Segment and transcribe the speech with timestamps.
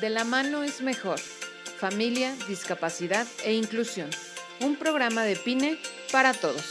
[0.00, 1.18] De la mano es mejor.
[1.78, 4.08] Familia, discapacidad e inclusión.
[4.64, 5.76] Un programa de PINE
[6.10, 6.64] para todos.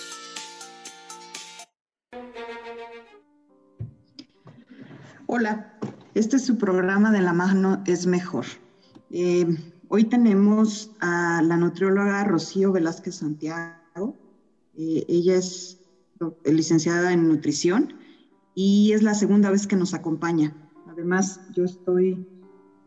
[5.28, 5.78] Hola,
[6.16, 8.46] este es su programa De la mano es mejor.
[9.12, 9.46] Eh,
[9.90, 14.18] hoy tenemos a la nutrióloga Rocío Velázquez Santiago.
[14.76, 15.80] Eh, ella es
[16.46, 17.94] licenciada en nutrición
[18.56, 20.56] y es la segunda vez que nos acompaña.
[20.88, 22.26] Además, yo estoy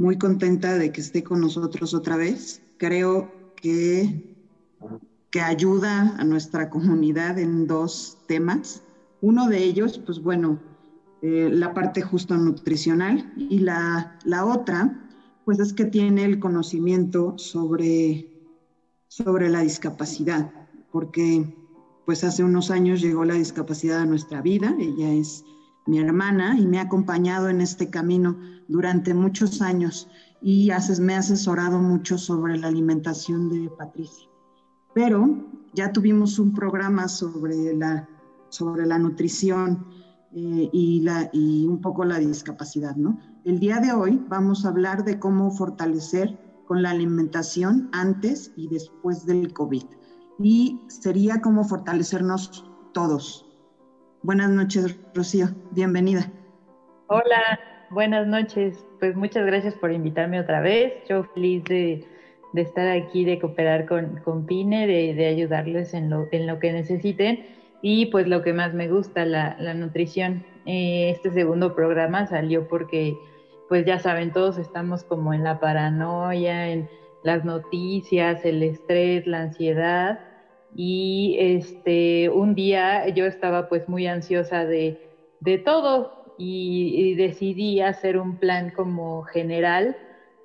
[0.03, 2.61] muy contenta de que esté con nosotros otra vez.
[2.77, 4.35] Creo que,
[5.31, 8.83] que ayuda a nuestra comunidad en dos temas.
[9.21, 10.59] Uno de ellos, pues bueno,
[11.23, 15.09] eh, la parte justo nutricional y la, la, otra,
[15.45, 18.29] pues es que tiene el conocimiento sobre,
[19.07, 20.51] sobre la discapacidad,
[20.91, 21.47] porque
[22.07, 25.45] pues hace unos años llegó la discapacidad a nuestra vida, ella es
[25.87, 28.37] mi hermana y me ha acompañado en este camino
[28.69, 30.09] durante muchos años
[30.41, 34.29] y me ha asesorado mucho sobre la alimentación de Patricia.
[34.95, 38.09] Pero ya tuvimos un programa sobre la,
[38.49, 39.87] sobre la nutrición
[40.35, 43.19] eh, y, la, y un poco la discapacidad, ¿no?
[43.45, 48.69] El día de hoy vamos a hablar de cómo fortalecer con la alimentación antes y
[48.69, 49.85] después del COVID.
[50.39, 53.47] Y sería cómo fortalecernos todos,
[54.25, 55.47] Buenas noches, Rocío.
[55.73, 56.31] Bienvenida.
[57.09, 57.59] Hola,
[57.91, 58.87] buenas noches.
[59.01, 60.93] Pues muchas gracias por invitarme otra vez.
[61.09, 62.07] Yo feliz de,
[62.55, 67.45] estar aquí, de cooperar con, con PINE, de, ayudarles en lo, en lo que necesiten.
[67.83, 70.45] Y pues lo que más me gusta, la, nutrición.
[70.67, 73.17] Eh, este segundo programa salió porque,
[73.69, 76.89] pues ya saben, todos estamos como en la paranoia, en
[77.25, 80.32] las noticias, el estrés, la ansiedad
[80.75, 84.97] y este, un día yo estaba pues muy ansiosa de,
[85.41, 89.97] de todo y, decidí hacer un plan como general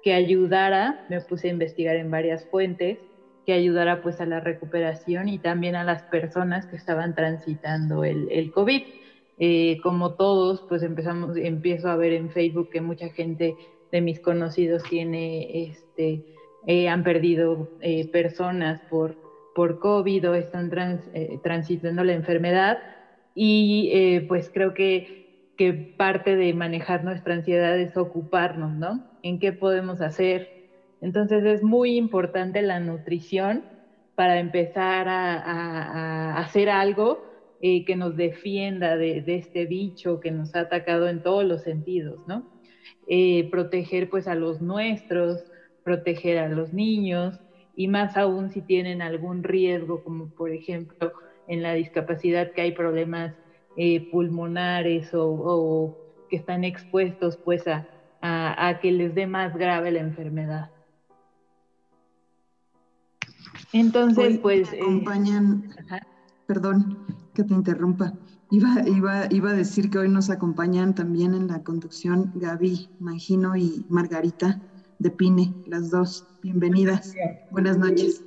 [0.03, 2.99] que ayudara, me puse a investigar en varias fuentes,
[3.45, 8.27] que ayudara pues a la recuperación y también a las personas que estaban transitando el,
[8.29, 8.83] el COVID.
[9.39, 13.55] Eh, como todos, pues empezamos, empiezo a ver en Facebook que mucha gente
[13.91, 16.23] de mis conocidos tiene, este,
[16.65, 19.26] eh, han perdido eh, personas por
[19.57, 20.69] por COVID o están
[21.15, 22.77] eh, transitando la enfermedad
[23.33, 29.03] y eh, pues creo que, que, parte de manejar nuestra ansiedad es ocuparnos, ¿no?
[29.23, 30.69] En qué podemos hacer.
[31.01, 33.63] Entonces es muy importante la nutrición
[34.13, 37.25] para empezar a, hacer algo
[37.59, 41.63] eh, que nos defienda de, de, este bicho que nos ha atacado en todos los
[41.63, 42.45] sentidos, ¿no?
[43.49, 45.43] proteger pues a los nuestros,
[45.83, 47.39] proteger a los niños,
[47.77, 51.13] y más aún si tienen algún riesgo, como por ejemplo
[51.47, 53.35] en la discapacidad que hay problemas
[53.77, 55.95] eh, pulmonares o,
[56.27, 60.71] que están expuestos pues a, que les dé más grave la enfermedad.
[63.71, 64.73] Entonces, pues...
[64.73, 65.69] Eh, acompañan,
[66.47, 67.05] perdón
[67.35, 68.13] que te interrumpa,
[68.49, 73.55] iba, iba, iba a decir que hoy nos acompañan también en la conducción Gaby Mangino
[73.55, 74.59] y Margarita
[74.99, 76.25] de Pine, las dos.
[76.41, 77.13] Bienvenidas.
[77.51, 78.23] Buenas noches.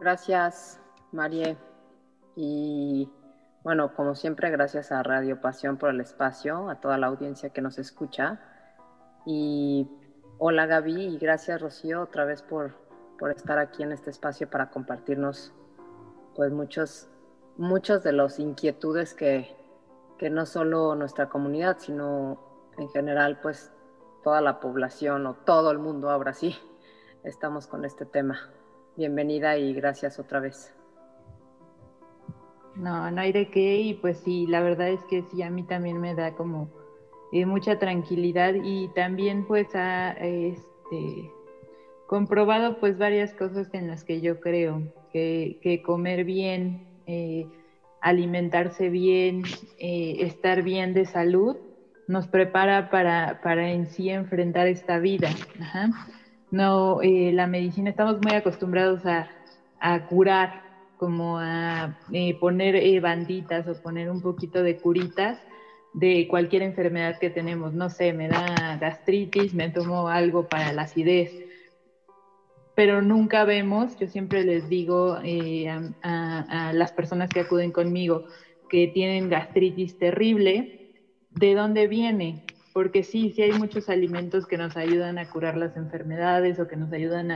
[0.00, 0.80] Gracias,
[1.12, 1.56] María.
[2.36, 3.10] Y
[3.64, 7.60] bueno, como siempre, gracias a Radio Pasión por el espacio, a toda la audiencia que
[7.60, 8.40] nos escucha.
[9.26, 9.88] Y
[10.38, 12.74] hola Gaby y gracias Rocío otra vez por,
[13.18, 15.52] por estar aquí en este espacio para compartirnos
[16.34, 17.08] pues muchos,
[17.58, 19.54] muchos de los inquietudes que,
[20.16, 22.40] que no solo nuestra comunidad, sino
[22.78, 23.72] en general pues
[24.22, 26.56] toda la población o todo el mundo ahora sí
[27.24, 28.50] estamos con este tema.
[28.96, 30.74] Bienvenida y gracias otra vez.
[32.76, 35.64] No, no hay de qué y pues sí, la verdad es que sí, a mí
[35.64, 36.70] también me da como
[37.32, 41.30] eh, mucha tranquilidad y también pues ha este,
[42.06, 44.82] comprobado pues varias cosas en las que yo creo,
[45.12, 47.46] que, comer bien, eh,
[48.00, 49.42] alimentarse bien,
[49.78, 51.56] eh, estar bien de salud,
[52.10, 55.30] nos prepara para, para en sí enfrentar esta vida.
[56.50, 59.28] No, eh, la medicina, estamos muy acostumbrados a,
[59.78, 60.50] a curar,
[60.96, 65.38] como a eh, poner eh, banditas o poner un poquito de curitas
[65.94, 67.74] de cualquier enfermedad que tenemos.
[67.74, 71.32] No sé, me da gastritis, me tomo algo para la acidez,
[72.74, 75.20] pero nunca vemos, yo siempre les digo a,
[76.02, 78.24] a las personas que acuden conmigo
[78.68, 80.79] que tienen gastritis terrible,
[81.40, 82.42] de dónde viene,
[82.74, 86.76] porque sí, sí hay muchos alimentos que nos ayudan a curar las enfermedades o que
[86.76, 87.30] nos ayudan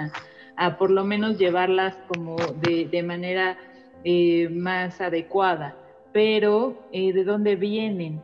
[0.57, 3.57] a, por lo menos llevarlas como de, manera
[4.05, 5.75] eh, más adecuada,
[6.13, 8.21] pero eh, de dónde vienen,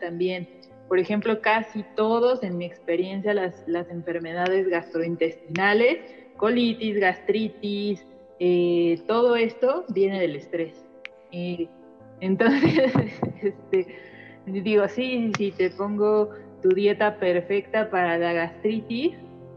[0.00, 0.46] también.
[0.86, 5.98] por ejemplo, casi todos, en mi experiencia, las, las enfermedades gastrointestinales,
[6.36, 8.06] colitis, gastritis,
[8.38, 10.84] eh, todo esto viene del estrés.
[12.20, 12.92] entonces,
[13.42, 13.86] este,
[14.46, 16.30] digo, sí, sí, te pongo
[16.62, 19.14] tu dieta perfecta para la gastritis,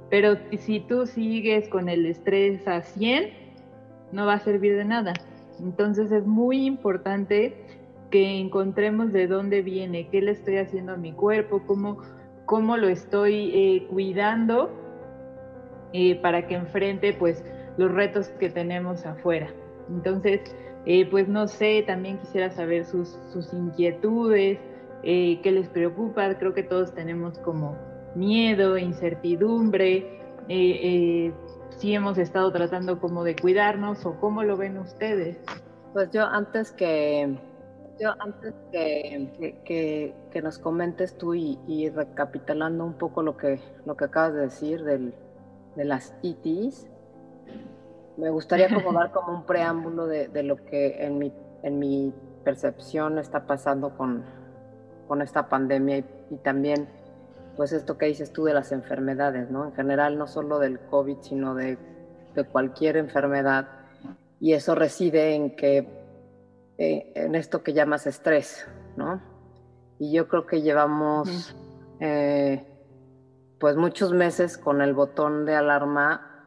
[0.10, 3.30] pero si tú sigues con el estrés a 100,
[4.12, 5.14] no va a servir de nada.
[5.60, 7.56] Entonces es muy importante
[8.10, 12.00] que encontremos de dónde viene, qué le estoy haciendo a mi cuerpo, cómo,
[12.46, 14.72] cómo lo estoy eh, cuidando
[15.94, 17.44] eh, para que enfrente pues
[17.78, 19.50] los retos que tenemos afuera.
[19.90, 20.42] Entonces,
[20.86, 24.58] eh, pues no sé, también quisiera saber sus, sus inquietudes,
[25.04, 26.38] qué les preocupa.
[26.38, 27.78] Creo que todos tenemos como
[28.16, 30.22] miedo, incertidumbre.
[30.48, 35.38] si hemos estado tratando como de cuidarnos o cómo lo ven ustedes.
[35.94, 37.38] Pues yo antes que
[38.00, 44.06] yo antes que, que, nos comentes tú y, recapitulando un poco lo que, lo que
[44.06, 45.14] acabas de decir del,
[45.76, 46.88] de las ITs,
[48.18, 52.14] me gustaría como dar como un preámbulo de, de, lo que en mi, en mi
[52.44, 54.24] percepción está pasando con,
[55.10, 56.88] con esta pandemia y, y, también
[57.58, 59.66] pues esto que dices tú de las enfermedades, ¿no?
[59.66, 61.78] En general, no solo del COVID, sino de,
[62.34, 63.68] de cualquier enfermedad.
[64.40, 66.00] Y eso reside en que
[66.78, 68.66] eh, en esto que llamas estrés,
[68.96, 69.22] ¿no?
[70.00, 71.54] Y yo creo que llevamos
[72.00, 72.66] eh,
[73.60, 76.46] pues muchos meses con el botón de alarma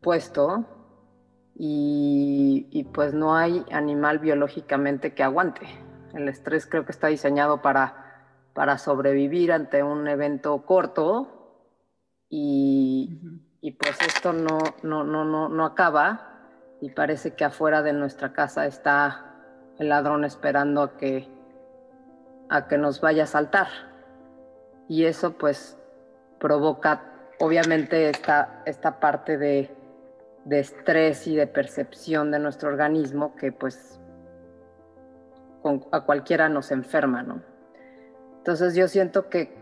[0.00, 0.64] puesto
[1.54, 5.66] y, pues no hay animal biológicamente que aguante.
[6.18, 11.62] El estrés creo que está diseñado para, para sobrevivir ante un evento corto
[12.28, 13.20] y,
[13.60, 16.40] y pues esto no, no, no, no, no acaba
[16.80, 19.36] y parece que afuera de nuestra casa está
[19.78, 21.28] el ladrón esperando a que,
[22.48, 23.68] a que nos vaya a saltar.
[24.88, 25.78] Y eso pues
[26.40, 29.70] provoca obviamente esta, esta parte de,
[30.44, 33.97] de estrés y de percepción de nuestro organismo que pues
[35.92, 37.42] a cualquiera nos enferma, ¿no?
[38.38, 39.52] Entonces yo siento que,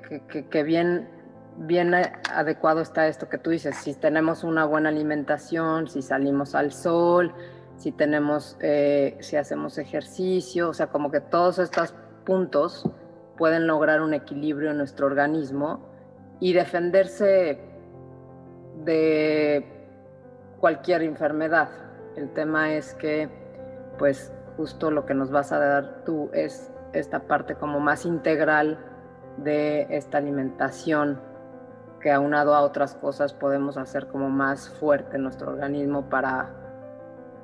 [0.51, 1.09] que, bien,
[1.57, 6.73] bien adecuado está esto que tú dices, si tenemos una buena alimentación, si salimos al
[6.73, 7.35] sol,
[7.77, 11.95] si tenemos, eh, si hacemos ejercicio, o sea, como que todos estos
[12.25, 12.89] puntos
[13.37, 15.81] pueden lograr un equilibrio en nuestro organismo
[16.39, 17.59] y defenderse
[18.85, 19.67] de
[20.61, 21.69] cualquier enfermedad.
[22.17, 23.29] El tema es que,
[23.99, 28.79] pues, justo lo que nos vas a dar tú es esta parte como más integral
[29.37, 31.21] de esta alimentación
[32.01, 36.67] que aunado a otras cosas podemos hacer como más fuerte nuestro organismo para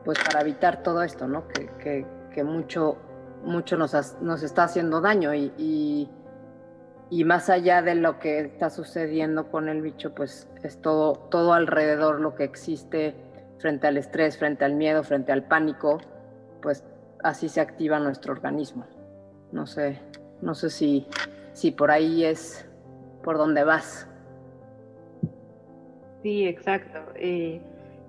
[0.05, 1.47] pues para evitar todo esto, ¿no?
[1.49, 2.97] Que, que, mucho,
[3.45, 6.09] mucho nos, nos, está haciendo daño y,
[7.11, 11.53] y, más allá de lo que está sucediendo con el bicho, pues es todo, todo
[11.53, 13.15] alrededor lo que existe
[13.59, 16.01] frente al estrés, frente al miedo, frente al pánico,
[16.61, 16.85] pues
[17.23, 18.87] así se activa nuestro organismo.
[19.53, 20.01] No sé,
[20.41, 21.07] no sé si,
[21.53, 22.69] si por ahí es
[23.23, 24.09] por donde vas.
[26.23, 26.99] Sí, exacto.
[27.17, 27.61] Eh,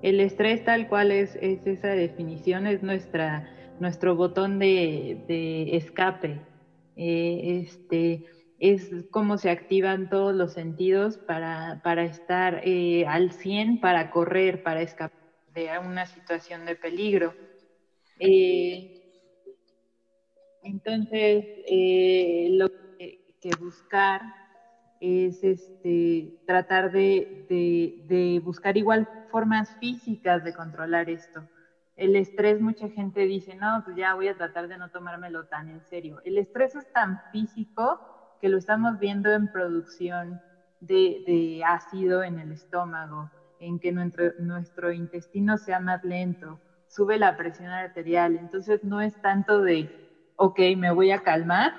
[0.01, 3.49] el estrés tal cual es, esa definición, es nuestra,
[3.79, 6.41] nuestro botón de, escape.
[6.95, 8.25] Eh, este,
[8.59, 14.81] es como se activan todos los sentidos para, estar eh, al 100, para correr, para
[14.81, 15.19] escapar
[15.53, 17.33] de una situación de peligro.
[18.19, 19.02] Eh,
[20.63, 21.45] entonces,
[22.51, 22.67] lo
[22.97, 24.21] que, buscar
[24.99, 31.47] es este, tratar de buscar igual formas físicas de controlar esto.
[31.95, 35.69] El estrés, mucha gente dice, no, pues ya voy a tratar de no tomármelo tan
[35.69, 36.21] en serio.
[36.23, 37.99] El estrés es tan físico
[38.41, 40.41] que lo estamos viendo en producción
[40.79, 47.37] de, ácido en el estómago, en que nuestro, nuestro intestino sea más lento, sube la
[47.37, 48.35] presión arterial.
[48.37, 49.87] Entonces no es tanto de,
[50.35, 51.73] ok, me voy a calmar,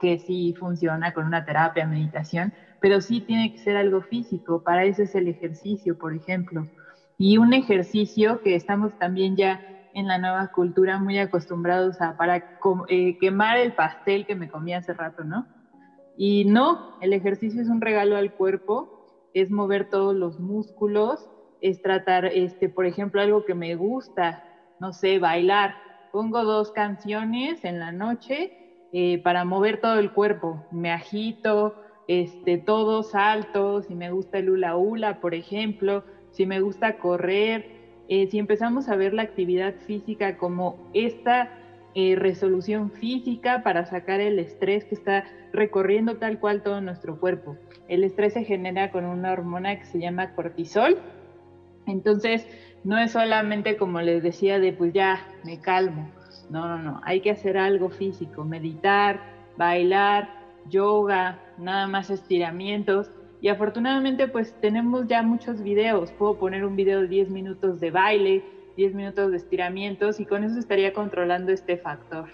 [0.00, 4.84] que sí funciona con una terapia, meditación, pero sí tiene que ser algo físico, para
[4.84, 6.68] eso es el ejercicio, por ejemplo.
[7.16, 12.44] Y un ejercicio que estamos también ya en la nueva cultura muy acostumbrados a para
[12.88, 15.48] eh, quemar el pastel que me comí hace rato, ¿no?
[16.16, 18.90] Y no, el ejercicio es un regalo al cuerpo,
[19.32, 24.44] es mover todos los músculos, es tratar, este, por ejemplo, algo que me gusta,
[24.78, 25.76] no sé, bailar.
[26.12, 28.52] Pongo dos canciones en la noche
[28.92, 30.64] eh, para mover todo el cuerpo.
[30.70, 31.74] Me agito,
[32.06, 37.66] este, todos altos, si me gusta el hula hula, por ejemplo, si me gusta correr,
[38.08, 41.50] eh, si empezamos a ver la actividad física como esta
[41.94, 47.56] eh, resolución física para sacar el estrés que está recorriendo tal cual todo nuestro cuerpo.
[47.88, 50.98] El estrés se genera con una hormona que se llama cortisol.
[51.88, 52.46] Entonces,
[52.84, 56.10] no es solamente como les decía de pues ya me calmo.
[56.50, 57.00] No, no, no.
[57.04, 59.20] Hay que hacer algo físico, meditar,
[59.56, 60.28] bailar,
[60.68, 63.10] yoga, nada más estiramientos.
[63.40, 66.12] Y afortunadamente pues tenemos ya muchos videos.
[66.12, 68.44] Puedo poner un video de 10 minutos de baile,
[68.76, 72.28] 10 minutos de estiramientos y con eso estaría controlando este factor.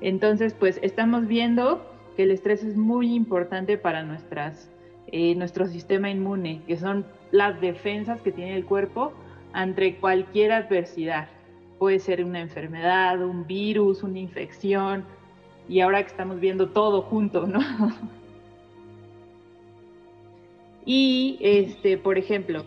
[0.00, 1.84] Entonces, pues estamos viendo
[2.16, 4.70] que el estrés es muy importante para nuestras,
[5.08, 9.12] eh, nuestro sistema inmune, que son las defensas que tiene el cuerpo
[9.52, 11.28] ante cualquier adversidad.
[11.78, 15.04] Puede ser una enfermedad, un virus, una infección,
[15.68, 17.60] y ahora que estamos viendo todo junto, ¿no?
[20.84, 22.64] y, este, por ejemplo,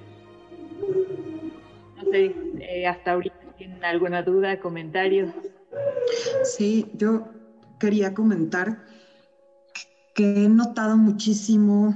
[2.14, 5.34] eh, hasta ahorita tienen alguna duda, comentario.
[6.44, 7.28] Sí, yo
[7.80, 8.84] quería comentar
[10.14, 11.96] que he notado muchísimo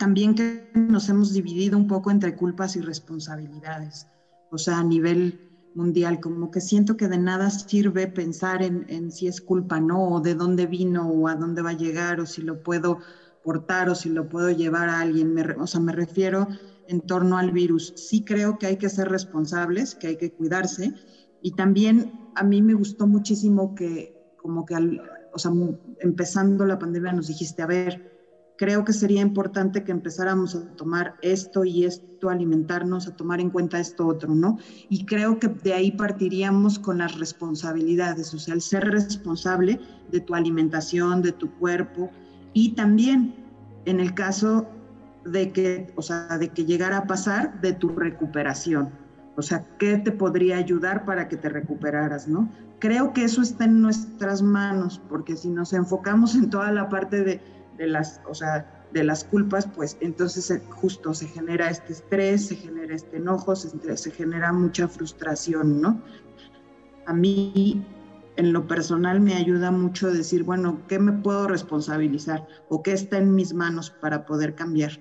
[0.00, 4.06] también que nos hemos dividido un poco entre culpas y responsabilidades,
[4.50, 9.12] o sea, a nivel mundial, como que siento que de nada sirve pensar en, en
[9.12, 12.24] si es culpa no, o de dónde vino, o a dónde va a llegar, o
[12.24, 13.00] si lo puedo
[13.44, 16.48] portar, o si lo puedo llevar a alguien, o sea, me refiero
[16.88, 17.92] en torno al virus.
[17.94, 20.94] Sí creo que hay que ser responsables, que hay que cuidarse.
[21.42, 25.02] Y también a mí me gustó muchísimo que como que al,
[25.34, 25.52] o sea,
[25.98, 28.19] empezando la pandemia nos dijiste, a ver,
[28.60, 33.48] creo que sería importante que empezáramos a tomar esto y esto, alimentarnos, a tomar en
[33.48, 34.58] cuenta esto otro, ¿no?
[34.90, 40.20] Y creo que de ahí partiríamos con las responsabilidades, o sea, el ser responsable de
[40.20, 42.10] tu alimentación, de tu cuerpo
[42.52, 43.34] y también
[43.86, 44.68] en el caso
[45.24, 48.90] de que, o sea, de que llegara a pasar de tu recuperación.
[49.36, 52.52] O sea, ¿qué te podría ayudar para que te recuperaras, no?
[52.78, 57.22] Creo que eso está en nuestras manos, porque si nos enfocamos en toda la parte
[57.22, 62.46] de, de las, o sea, de las culpas, pues entonces justo se genera este estrés,
[62.48, 66.02] se genera este enojo, se, se genera mucha frustración, ¿no?
[67.06, 67.82] A mí,
[68.36, 73.16] en lo personal, me ayuda mucho decir, bueno, ¿qué me puedo responsabilizar o qué está
[73.16, 74.92] en mis manos para poder cambiar?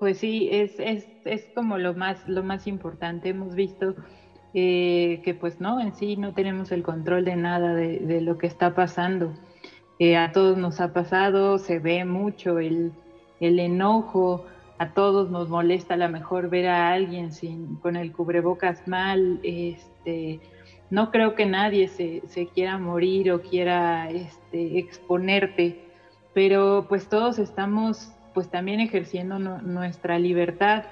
[0.00, 3.28] Pues sí, es, es, es como lo más, lo más importante.
[3.28, 3.94] Hemos visto
[4.54, 8.38] eh, que pues no, en sí no tenemos el control de nada de, de lo
[8.38, 9.32] que está pasando.
[10.00, 12.90] Eh, a todos nos ha pasado, se ve mucho el,
[13.38, 14.46] el, enojo,
[14.78, 19.40] a todos nos molesta a lo mejor ver a alguien sin, con el cubrebocas mal.
[19.42, 20.40] Este,
[20.88, 25.84] no creo que nadie se, se quiera morir o quiera este, exponerte,
[26.32, 30.84] pero pues todos estamos pues también ejerciendo nuestra libertad.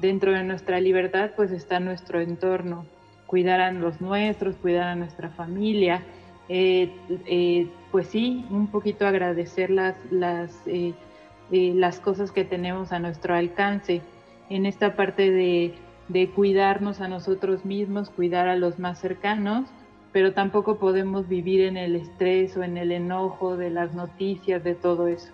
[0.00, 2.84] Dentro de nuestra libertad pues está nuestro entorno,
[3.30, 6.02] cuidar a los nuestros, cuidar a nuestra familia,
[6.48, 6.90] eh,
[7.26, 10.94] eh, pues sí, un poquito agradecer las, las, eh,
[11.52, 14.02] las cosas que tenemos a nuestro alcance
[14.48, 15.74] en esta parte de,
[16.08, 19.68] de cuidarnos a nosotros mismos, cuidar a los más cercanos,
[20.10, 24.74] pero tampoco podemos vivir en el estrés o en el enojo de las noticias, de
[24.74, 25.30] todo eso.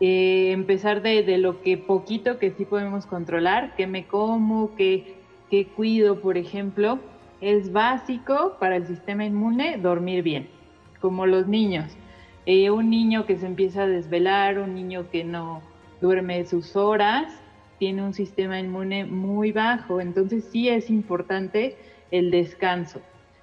[0.00, 5.14] Empezar de, de, lo que poquito que sí podemos controlar, que me como, que,
[5.48, 6.98] que cuido, por ejemplo,
[7.40, 10.48] es básico para el sistema inmune dormir bien,
[11.00, 11.96] como los niños.
[12.46, 15.62] Eh, un niño que se empieza a desvelar, un niño que no
[16.00, 17.32] duerme sus horas,
[17.78, 21.76] tiene un sistema inmune muy bajo, entonces sí es importante
[22.10, 23.00] el descanso.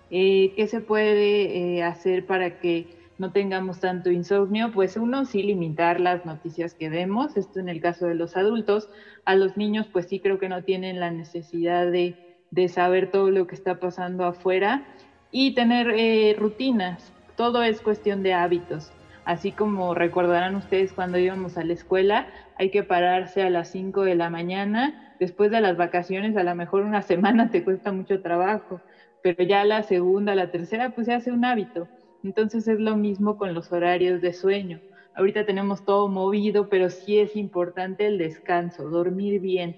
[0.09, 5.41] Eh, ¿Qué se puede eh, hacer para que no tengamos tanto insomnio, pues uno sí
[5.41, 8.89] limitar las noticias que vemos, esto en el caso de los adultos,
[9.25, 13.31] a los niños pues sí creo que no tienen la necesidad de, de saber todo
[13.31, 14.87] lo que está pasando afuera
[15.29, 18.93] y tener eh, rutinas, todo es cuestión de hábitos.
[19.25, 24.03] Así como recordarán ustedes cuando íbamos a la escuela, hay que pararse a las 5
[24.03, 28.21] de la mañana, después de las vacaciones a lo mejor una semana te cuesta mucho
[28.21, 28.83] trabajo,
[29.21, 31.89] pero ya la segunda, la tercera, pues se hace un hábito.
[32.23, 34.81] Entonces es lo mismo con los horarios de sueño.
[35.13, 39.77] Ahorita tenemos todo movido, pero sí es importante el descanso, dormir bien.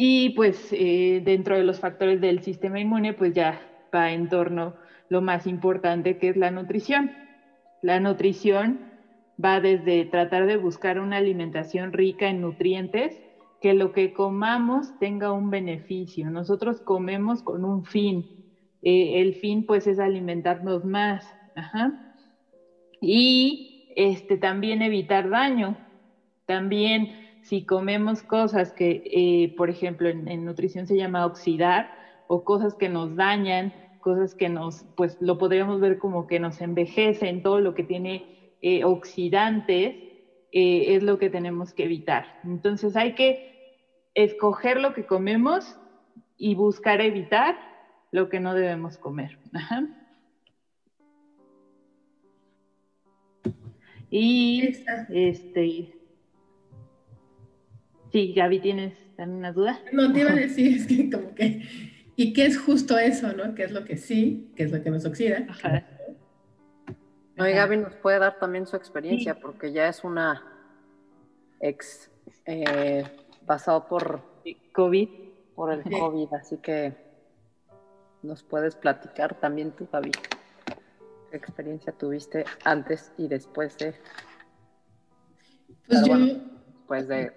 [0.00, 3.60] Y pues eh, dentro de los factores del sistema inmune, pues ya
[3.92, 4.76] va en torno
[5.08, 7.10] lo más importante que es la nutrición.
[7.82, 8.78] La nutrición
[9.44, 13.20] va desde tratar de buscar una alimentación rica en nutrientes,
[13.60, 16.30] que lo que comamos tenga un beneficio.
[16.30, 18.24] Nosotros comemos con un fin,
[18.82, 21.26] eh, el fin pues es alimentarnos más.
[23.00, 25.76] Y este, también evitar daño.
[26.46, 27.10] También
[27.48, 31.88] si comemos cosas que, eh, por ejemplo, en, nutrición se llama oxidar,
[32.26, 36.60] o cosas que nos dañan, cosas que nos, pues lo podríamos ver como que nos
[36.60, 38.26] envejecen, todo lo que tiene
[38.60, 39.96] eh, oxidantes,
[40.52, 42.26] eh, es lo que tenemos que evitar.
[42.44, 43.40] Entonces hay que
[44.12, 45.78] escoger lo que comemos
[46.36, 47.56] y buscar evitar
[48.10, 49.38] lo que no debemos comer.
[54.10, 54.62] Y
[55.08, 55.97] este,
[58.12, 59.80] Sí, Gaby, ¿tienes también una duda?
[59.92, 61.62] No, te iba a decir, es que como que,
[62.16, 63.54] ¿y qué es justo eso, no?
[63.54, 64.52] ¿Qué es lo que sí?
[64.56, 65.46] ¿Qué es lo que nos oxida?
[65.48, 65.86] Ajá.
[67.36, 70.42] No, y Gaby nos puede dar también su experiencia, porque ya es una
[71.60, 72.10] ex
[72.46, 73.04] eh,
[73.46, 74.22] pasado por
[74.72, 75.08] COVID.
[75.54, 76.96] Por el COVID, así que
[78.22, 80.10] nos puedes platicar también tú, Gaby.
[81.30, 83.94] ¿Qué experiencia tuviste antes y después de?
[85.86, 86.16] Pues yo,
[86.88, 87.32] de,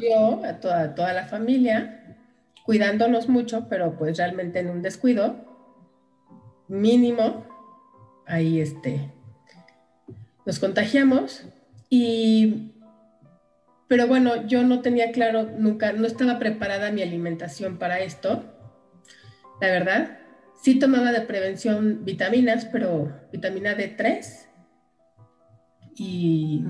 [0.00, 2.16] dio a toda, toda la familia,
[2.64, 5.36] cuidándonos mucho, pero pues realmente en un descuido
[6.68, 7.44] mínimo,
[8.26, 9.12] ahí este,
[10.46, 11.44] nos contagiamos
[11.90, 12.72] y,
[13.88, 18.44] pero bueno, yo no tenía claro, nunca, no estaba preparada mi alimentación para esto,
[19.60, 20.18] la verdad.
[20.62, 24.46] Sí tomaba de prevención vitaminas, pero vitamina D3
[25.96, 26.64] y,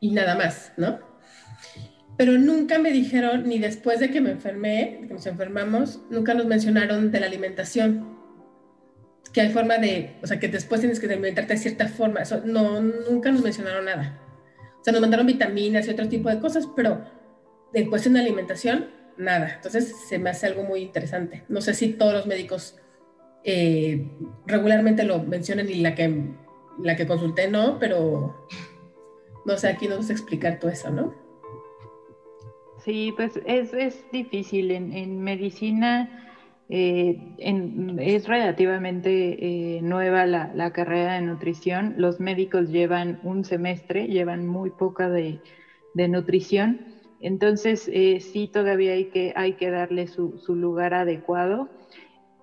[0.00, 0.98] y nada más, ¿no?
[2.16, 6.46] Pero nunca me dijeron, ni después de que me enfermé, que nos enfermamos, nunca nos
[6.46, 8.16] mencionaron de la alimentación.
[9.32, 12.20] Que hay forma de, o sea, que después tienes que alimentarte de cierta forma.
[12.20, 14.18] Eso, no, nunca nos mencionaron nada.
[14.80, 17.04] O sea, nos mandaron vitaminas y otro tipo de cosas, pero
[17.74, 18.86] de cuestión de alimentación,
[19.18, 19.52] nada.
[19.56, 21.44] Entonces se me hace algo muy interesante.
[21.48, 22.76] No sé si todos los médicos
[23.44, 24.08] eh,
[24.46, 26.30] regularmente lo mencionan y la que,
[26.82, 28.46] la que consulté no, pero
[29.44, 31.25] no sé, aquí nos vas a explicar todo eso, ¿no?
[32.86, 34.70] Sí, pues es, es difícil.
[34.70, 36.08] En, medicina
[36.68, 37.18] eh,
[37.98, 41.94] es relativamente eh, nueva la, carrera de nutrición.
[41.96, 45.40] Los médicos llevan un semestre, llevan muy poca de,
[45.94, 46.78] nutrición.
[47.20, 51.68] Entonces, eh, sí, todavía hay que, hay que darle su, lugar adecuado.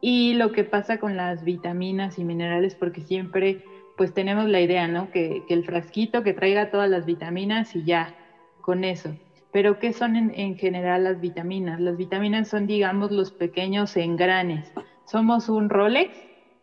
[0.01, 3.63] Y lo que pasa con las vitaminas y minerales, porque siempre
[3.95, 5.09] pues tenemos la idea, ¿no?
[5.09, 8.13] Que, que el frasquito que traiga todas las vitaminas y ya,
[8.61, 9.15] con eso.
[9.53, 11.79] Pero ¿qué son en, general las vitaminas?
[11.79, 14.73] Las vitaminas son, digamos, los pequeños engranes.
[15.05, 16.17] Somos un Rolex,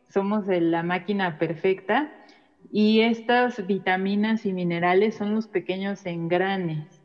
[0.09, 2.12] somos la máquina perfecta
[2.72, 7.00] y estas vitaminas y minerales son los pequeños engranes.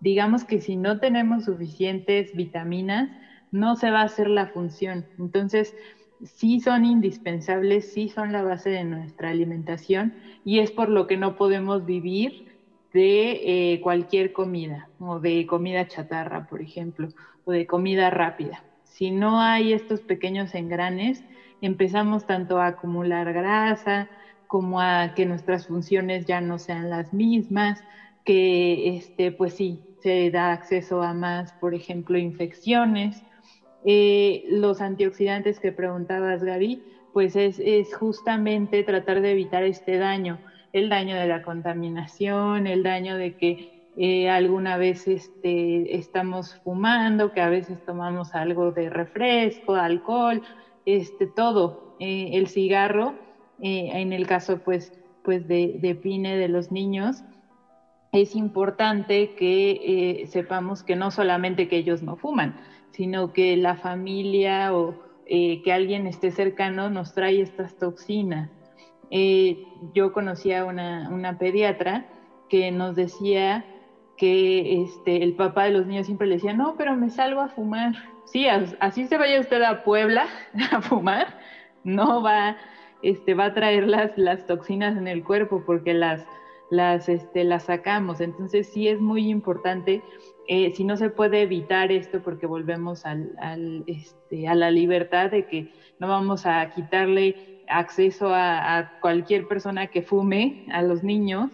[0.00, 3.10] Digamos que si no tenemos suficientes vitaminas,
[3.52, 5.04] no se va a hacer la función.
[5.18, 5.76] Entonces,
[6.24, 10.14] sí son indispensables, sí son la base de nuestra alimentación
[10.46, 12.55] y es por lo que no podemos vivir
[12.96, 17.08] de eh, cualquier comida, o de comida chatarra, por ejemplo,
[17.44, 18.64] o de comida rápida.
[18.84, 21.26] Si no hay estos pequeños engranes,
[21.60, 24.08] empezamos tanto a acumular grasa
[24.46, 27.84] como a que nuestras funciones ya no sean las mismas,
[28.24, 33.26] que este, pues sí, se da acceso a más, por ejemplo, infecciones.
[33.84, 36.82] Eh, los antioxidantes que preguntabas, Gaby,
[37.12, 40.40] pues es, es justamente tratar de evitar este daño
[40.72, 47.32] el daño de la contaminación, el daño de que eh, alguna vez este, estamos fumando,
[47.32, 50.42] que a veces tomamos algo de refresco, alcohol,
[50.84, 51.96] este, todo.
[51.98, 53.14] Eh, el cigarro,
[53.62, 54.92] eh, en el caso pues,
[55.24, 57.24] pues de, de, PINE de los niños,
[58.12, 62.54] es importante que sepamos que no solamente que ellos no fuman,
[62.90, 64.94] sino que la familia o
[65.26, 68.48] que alguien esté cercano nos trae estas toxinas.
[69.10, 72.06] Eh, yo conocí a una, pediatra
[72.48, 73.64] que nos decía
[74.16, 77.48] que este, el papá de los niños siempre le decía, no, pero me salgo a
[77.48, 77.94] fumar.
[78.24, 80.26] Sí, así se vaya usted a Puebla
[80.72, 81.38] a fumar,
[81.84, 82.56] no va,
[83.02, 86.24] este, va a traer las, toxinas en el cuerpo porque las,
[86.70, 88.20] las, este, sacamos.
[88.20, 90.02] Entonces sí es muy importante,
[90.48, 95.46] eh, si no se puede evitar esto porque volvemos al, este, a la libertad de
[95.46, 101.50] que no vamos a quitarle acceso a, cualquier persona que fume, a los niños,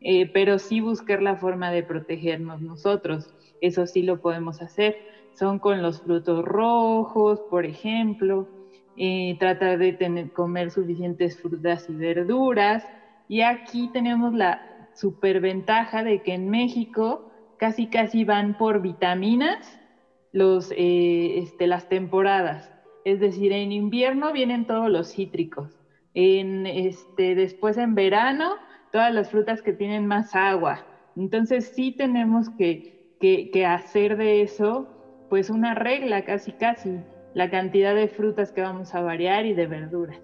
[0.00, 3.28] eh, pero sí buscar la forma de protegernos nosotros.
[3.60, 4.96] Eso sí lo podemos hacer.
[5.34, 8.48] Son con los frutos rojos, por ejemplo,
[8.96, 12.84] eh, tratar de tener, comer suficientes frutas y verduras.
[13.28, 14.60] Y aquí tenemos la
[14.94, 19.78] superventaja de que en México casi casi van por vitaminas
[20.32, 22.70] los, eh, este, las temporadas.
[23.04, 25.78] Es decir, en invierno vienen todos los cítricos.
[26.14, 28.56] En, este, después en verano,
[28.92, 30.84] todas las frutas que tienen más agua.
[31.16, 32.82] Entonces sí tenemos que,
[33.20, 34.88] que, hacer de eso
[35.28, 36.98] pues una regla casi casi,
[37.34, 40.20] la cantidad de frutas que vamos a variar y de verduras.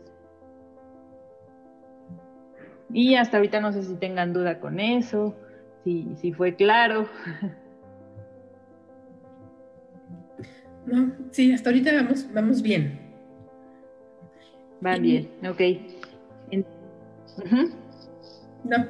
[2.92, 5.36] Y hasta ahorita no sé si tengan duda con eso,
[5.84, 7.06] si, si fue claro.
[10.86, 13.00] No, sí, hasta ahorita vamos, vamos bien.
[14.84, 15.60] Va bien, ok.
[18.64, 18.86] No.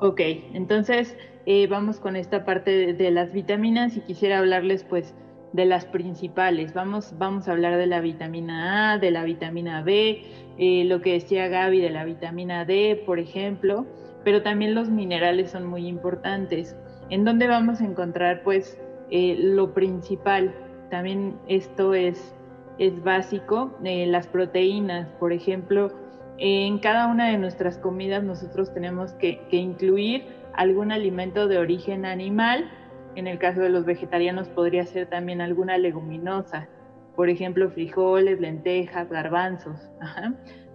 [0.00, 0.20] Ok,
[0.54, 5.14] entonces eh, vamos con esta parte de, las vitaminas y quisiera hablarles pues
[5.52, 6.72] de las principales.
[6.72, 10.22] Vamos, vamos a hablar de la vitamina A, de la vitamina B,
[10.58, 13.86] eh, lo que decía Gaby de la vitamina D, por ejemplo,
[14.28, 16.76] pero también los minerales son muy importantes.
[17.08, 18.78] ¿En dónde vamos a encontrar pues
[19.10, 20.54] eh, lo principal?
[20.90, 22.34] También esto es,
[22.78, 25.94] es básico, las proteínas, por ejemplo,
[26.36, 32.70] en cada una de nuestras comidas nosotros tenemos que, incluir algún alimento de origen animal.
[33.14, 36.68] En el caso de los vegetarianos podría ser también alguna leguminosa,
[37.16, 39.88] por ejemplo, frijoles, lentejas, garbanzos.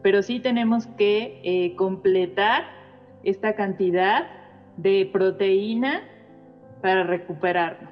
[0.01, 2.81] Pero sí tenemos que eh, completar
[3.23, 4.25] esta cantidad
[4.77, 6.01] de proteína
[6.81, 7.91] para recuperarnos.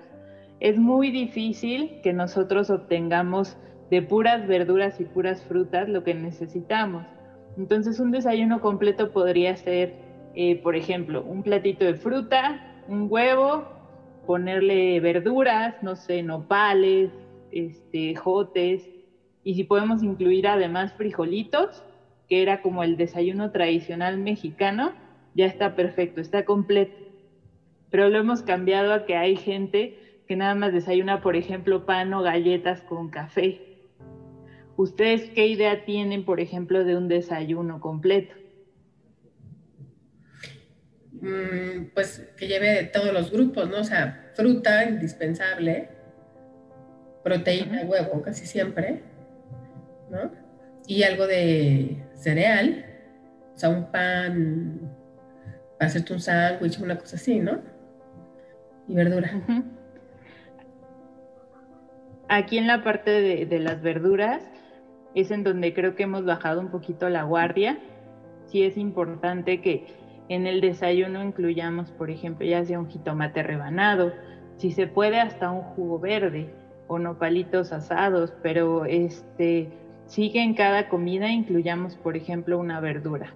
[0.60, 3.58] Es muy difícil que nosotros obtengamos
[3.90, 7.06] de puras verduras y puras frutas lo que necesitamos.
[7.58, 9.94] Entonces un desayuno completo podría ser,
[10.36, 13.66] eh, por ejemplo, un platito de fruta, un huevo,
[14.26, 17.12] ponerle verduras, no sé, nopales,
[17.52, 18.90] este, jotes,
[19.44, 21.84] y si podemos incluir además frijolitos,
[22.30, 24.94] que era como el desayuno tradicional mexicano,
[25.34, 26.96] ya está perfecto, está completo.
[27.90, 32.14] Pero lo hemos cambiado a que hay gente que nada más desayuna, por ejemplo, pan
[32.14, 33.72] o galletas con café
[34.78, 38.34] ¿Ustedes qué idea tienen, por ejemplo, de un desayuno completo?
[41.12, 43.82] Mm, pues que lleve todos los grupos, ¿no?
[43.82, 45.90] O sea, fruta indispensable,
[47.24, 49.04] proteína, huevo, casi siempre,
[50.10, 50.32] ¿no?
[50.88, 52.86] Y algo de cereal,
[53.54, 54.91] o sea, un pan,
[55.86, 57.60] hacerte un sándwich, una cosa así, ¿no?
[58.88, 59.32] Y verdura.
[62.30, 64.42] Aquí en la parte de las verduras,
[65.16, 67.80] es en donde creo que hemos bajado un poquito la guardia.
[68.46, 69.88] Sí es importante que
[70.30, 74.14] en el desayuno incluyamos, por ejemplo, ya sea un jitomate rebanado,
[74.58, 76.54] si se puede hasta un jugo verde
[76.88, 79.70] o no palitos asados, pero este
[80.06, 83.34] sí que en cada comida incluyamos, por ejemplo, una verdura.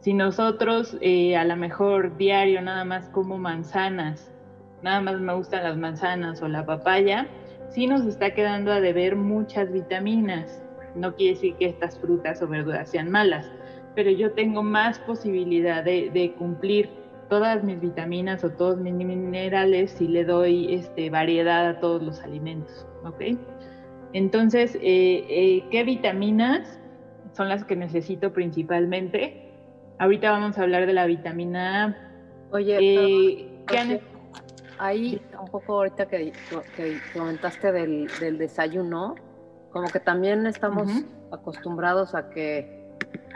[0.00, 4.32] Si nosotros eh, a lo mejor diario nada más como manzanas,
[4.82, 7.28] nada más me gustan las manzanas o la papaya,
[7.68, 10.62] sí nos está quedando a deber muchas vitaminas
[10.94, 13.50] no quiere decir que estas frutas o verduras sean malas,
[13.94, 16.90] pero yo tengo más posibilidad de, cumplir
[17.28, 22.20] todas mis vitaminas o todos mis minerales si le doy este, variedad a todos los
[22.20, 23.38] alimentos, ¿ok?
[24.14, 26.80] Entonces, eh, eh, ¿qué vitaminas
[27.36, 29.47] son las que necesito principalmente?
[29.98, 31.96] Ahorita vamos a hablar de la vitamina A.
[32.52, 34.00] Oye, eh,
[34.78, 36.32] ahí un poco ahorita que,
[37.12, 39.16] comentaste del, del desayuno,
[39.70, 40.88] como que también estamos
[41.32, 42.86] acostumbrados a que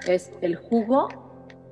[0.07, 1.09] es el jugo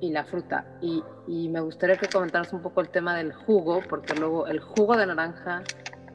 [0.01, 0.65] y la fruta.
[0.81, 1.03] Y,
[1.49, 5.05] me gustaría que comentaras un poco el tema del jugo, porque luego el jugo de
[5.05, 5.63] naranja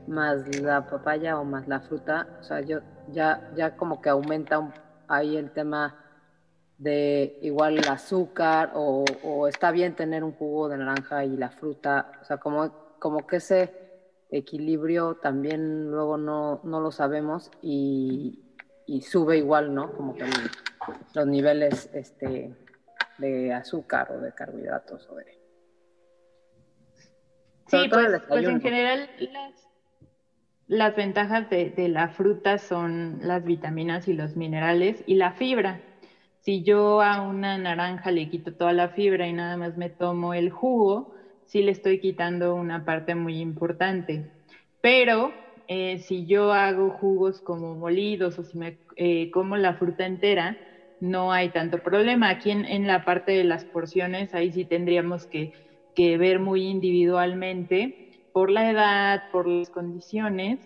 [0.07, 4.69] más la papaya o más la fruta, o sea, yo ya, ya como que aumenta
[5.09, 5.97] ahí el tema
[6.79, 12.13] de igual el azúcar o, está bien tener un jugo de naranja y la fruta,
[12.21, 13.73] o sea, como, como que ese
[14.31, 18.43] equilibrio también luego no, no lo sabemos y,
[18.87, 19.93] y sube igual, ¿no?
[19.93, 20.25] Como que
[21.15, 22.55] los niveles este,
[23.19, 25.37] de azúcar o de carbohidratos o de...
[27.69, 29.69] Sí, pues, pues, en general las,
[30.69, 35.81] las ventajas de, de, la fruta son las vitaminas y los minerales y la fibra.
[36.47, 40.33] Si yo a una naranja le quito toda la fibra y nada más me tomo
[40.33, 41.11] el jugo,
[41.45, 44.29] sí le estoy quitando una parte muy importante.
[44.81, 45.35] Pero
[45.67, 50.61] eh, si yo hago jugos como molidos o si me eh, como la fruta entera,
[51.01, 52.29] no hay tanto problema.
[52.31, 55.51] Aquí en, la parte de las porciones, ahí sí tendríamos que,
[55.97, 57.99] ver muy individualmente
[58.31, 60.61] por la edad, por las condiciones,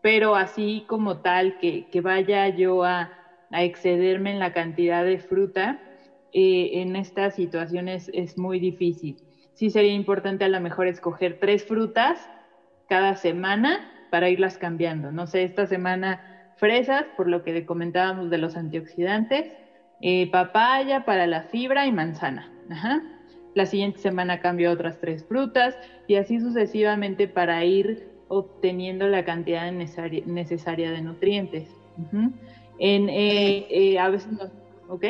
[0.00, 3.15] pero así como tal que, vaya yo a,
[3.50, 5.78] excederme en la cantidad de fruta,
[6.32, 9.16] eh, en estas situaciones es muy difícil.
[9.54, 12.28] Sí sería importante a lo mejor escoger tres frutas
[12.88, 13.80] cada semana
[14.10, 15.12] para irlas cambiando.
[15.12, 16.20] No sé, esta semana
[16.56, 19.46] fresas, por lo que comentábamos de los antioxidantes,
[20.00, 22.52] eh, papaya para la fibra y manzana.
[23.54, 29.24] la siguiente semana cambio a otras tres frutas y así sucesivamente para ir obteniendo la
[29.24, 31.70] cantidad necesaria, de nutrientes.
[32.78, 34.44] En, eh, eh, a veces no,
[34.88, 35.04] ¿ok?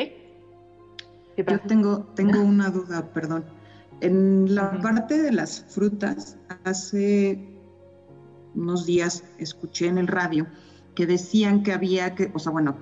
[1.37, 3.45] Yo tengo, tengo una duda, perdón.
[4.01, 7.39] En la parte de las frutas, hace
[8.55, 10.47] unos días escuché en el radio
[10.95, 12.75] que decían que había que, o sea, bueno,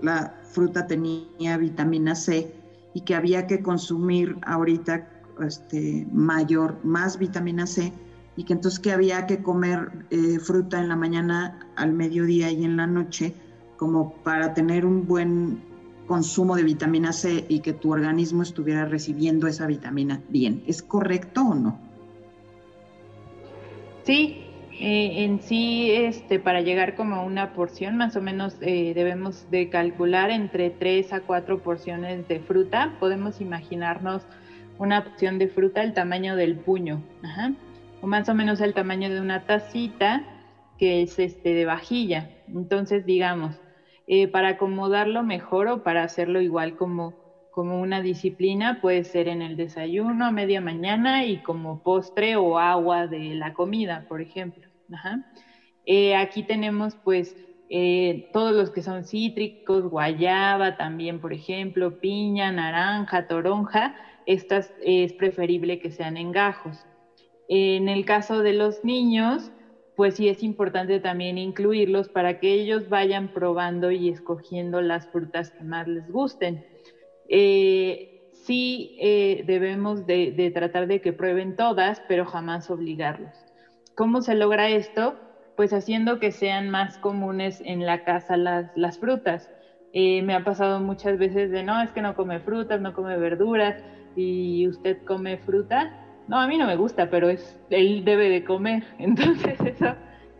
[0.00, 2.54] la fruta tenía vitamina C
[2.94, 5.08] y que había que consumir ahorita
[5.40, 7.92] este, mayor, más vitamina C
[8.36, 12.64] y que entonces que había que comer eh, fruta en la mañana, al mediodía y
[12.64, 13.34] en la noche
[13.82, 15.60] como para tener un buen
[16.06, 20.62] consumo de vitamina C y que tu organismo estuviera recibiendo esa vitamina bien.
[20.68, 21.80] ¿Es correcto o no?
[24.04, 24.44] Sí,
[24.78, 29.68] eh, en sí, este, para llegar como una porción, más o menos eh, debemos de
[29.68, 32.94] calcular entre 3 a 4 porciones de fruta.
[33.00, 34.22] Podemos imaginarnos
[34.78, 37.02] una porción de fruta el tamaño del puño,
[38.00, 40.22] o más o menos el tamaño de una tacita
[40.78, 42.30] que es este de vajilla.
[42.46, 43.56] Entonces, digamos,
[44.06, 47.16] eh, para acomodarlo mejor o para hacerlo igual como,
[47.50, 52.58] como una disciplina, puede ser en el desayuno a media mañana y como postre o
[52.58, 54.66] agua de la comida, por ejemplo.
[55.84, 57.36] Eh, aquí tenemos pues
[57.68, 63.94] eh, todos los que son cítricos, guayaba también, por ejemplo, piña, naranja, toronja,
[64.26, 66.86] estas es preferible que sean en gajos.
[67.48, 69.52] En el caso de los niños,
[70.02, 75.52] pues sí es importante también incluirlos para que ellos vayan probando y escogiendo las frutas
[75.52, 76.64] que más les gusten.
[77.28, 83.46] Eh, sí eh, debemos de, tratar de que prueben todas, pero jamás obligarlos.
[83.94, 85.20] ¿Cómo se logra esto?
[85.54, 89.52] Pues haciendo que sean más comunes en la casa las, frutas.
[89.92, 93.16] Eh, me ha pasado muchas veces de, no, es que no come frutas, no come
[93.18, 93.84] verduras,
[94.16, 95.96] y usted come fruta,
[96.32, 98.84] no, a mí no me gusta, pero es, él debe de comer.
[98.98, 99.94] Entonces eso,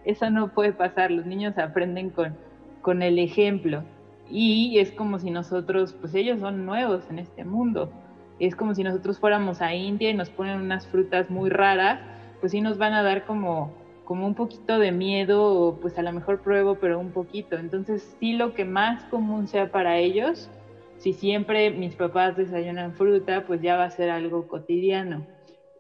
[0.07, 1.11] eso no puede pasar.
[1.11, 2.35] Los niños aprenden con,
[2.81, 3.85] con el ejemplo.
[4.31, 7.93] Y es como si nosotros, pues ellos son nuevos en este mundo.
[8.41, 12.01] Es como si nosotros fuéramos a India y nos ponen unas frutas muy raras,
[12.41, 13.75] pues sí nos van a dar como,
[14.05, 17.59] como un poquito de miedo, o pues a lo mejor pruebo, pero un poquito.
[17.59, 20.49] Entonces sí lo que más común sea para ellos,
[20.97, 25.27] si siempre mis papás desayunan fruta, pues ya va a ser algo cotidiano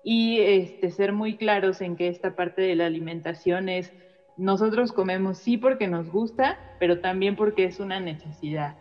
[0.03, 3.93] y este, ser muy claros en que esta parte de la alimentación es,
[4.37, 8.77] nosotros comemos sí porque nos gusta, pero también porque es una necesidad.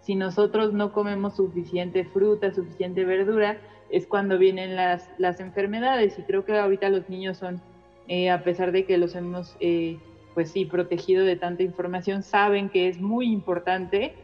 [0.00, 3.58] Si nosotros no comemos suficiente fruta, suficiente verdura,
[3.90, 7.62] es cuando vienen las, las enfermedades y creo que ahorita los niños son,
[8.08, 9.98] eh, a pesar de que los hemos, eh,
[10.34, 14.14] pues sí, protegido de tanta información, saben que es muy importante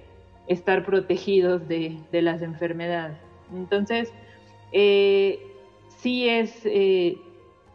[0.46, 3.18] estar protegidos de, de las enfermedades.
[3.52, 4.12] Entonces,
[4.72, 5.38] eh,
[6.02, 7.16] sí es, eh,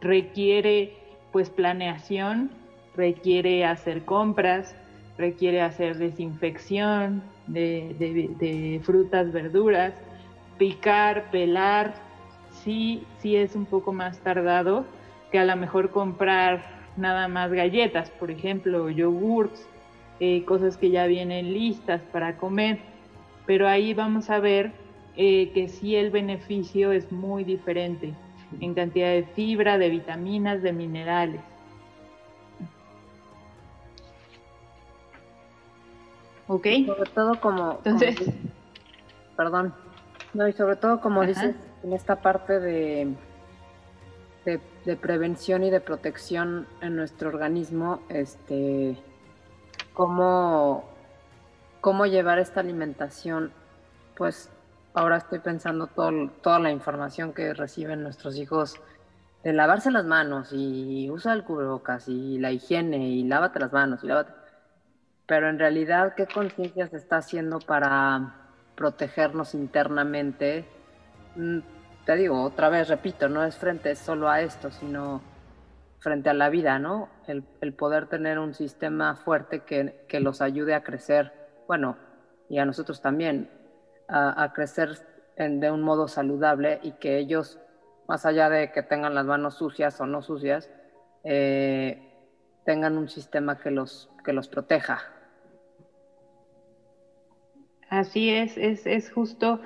[0.00, 0.92] requiere
[1.32, 2.50] pues planeación,
[2.94, 4.76] requiere hacer compras,
[5.16, 9.94] requiere hacer desinfección de, frutas, verduras,
[10.58, 11.94] picar, pelar,
[12.50, 14.84] sí, sí es un poco más tardado
[15.32, 16.62] que a lo mejor comprar
[16.96, 19.66] nada más galletas, por ejemplo, yogurts,
[20.20, 22.78] eh, cosas que ya vienen listas para comer,
[23.46, 24.72] pero ahí vamos a ver
[25.20, 28.14] eh, que sí el beneficio es muy diferente
[28.60, 31.40] en cantidad de fibra, de vitaminas, de minerales.
[36.46, 36.66] ¿Ok?
[36.86, 37.80] Sobre todo como...
[37.84, 38.32] Entonces...
[39.36, 39.74] perdón.
[40.34, 43.12] No, y sobre todo como dices, en esta parte de,
[44.44, 48.96] de, prevención y de protección en nuestro organismo, este,
[49.94, 50.84] cómo,
[51.80, 53.50] cómo llevar esta alimentación,
[54.16, 54.48] pues
[54.94, 58.80] ahora estoy pensando todo, toda la información que reciben nuestros hijos
[59.42, 64.02] de lavarse las manos y usa el cubrebocas y la higiene y lávate las manos
[64.02, 64.32] y lávate.
[65.26, 68.34] Pero en realidad, ¿qué conciencia se está haciendo para
[68.74, 70.66] protegernos internamente?
[71.36, 71.58] Mm,
[72.04, 75.20] te digo, otra vez, repito, no es frente solo a esto, sino
[75.98, 77.08] frente a la vida, ¿no?
[77.26, 77.42] El,
[77.74, 81.32] poder tener un sistema fuerte que, que los ayude a crecer,
[81.66, 81.96] bueno,
[82.48, 83.50] y a nosotros también,
[84.08, 84.98] a, crecer
[85.36, 87.58] de un modo saludable y que ellos,
[88.08, 90.70] más allá de que tengan las manos sucias o no sucias,
[91.24, 92.02] eh,
[92.64, 95.00] tengan un sistema que los, que los proteja.
[97.88, 99.60] Así es, es, es justo,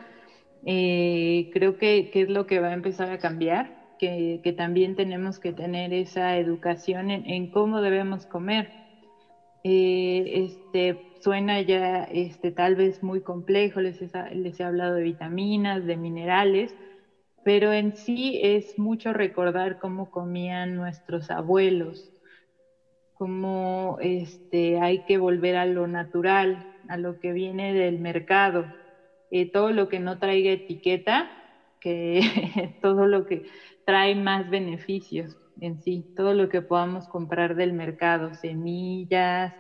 [0.64, 5.38] eh, creo que, es lo que va a empezar a cambiar, que, que también tenemos
[5.38, 8.70] que tener esa educación en, en cómo debemos comer.
[9.64, 15.02] Eh, este, suena ya este, tal vez muy complejo, les he, les he hablado de
[15.04, 16.74] vitaminas, de minerales,
[17.44, 22.12] pero en sí es mucho recordar cómo comían nuestros abuelos,
[23.14, 28.66] cómo este, hay que volver a lo natural, a lo que viene del mercado,
[29.30, 31.30] eh, todo lo que no traiga etiqueta,
[31.80, 32.20] que
[32.82, 33.42] todo lo que
[33.84, 39.52] trae más beneficios en sí, todo lo que podamos comprar del mercado, semillas,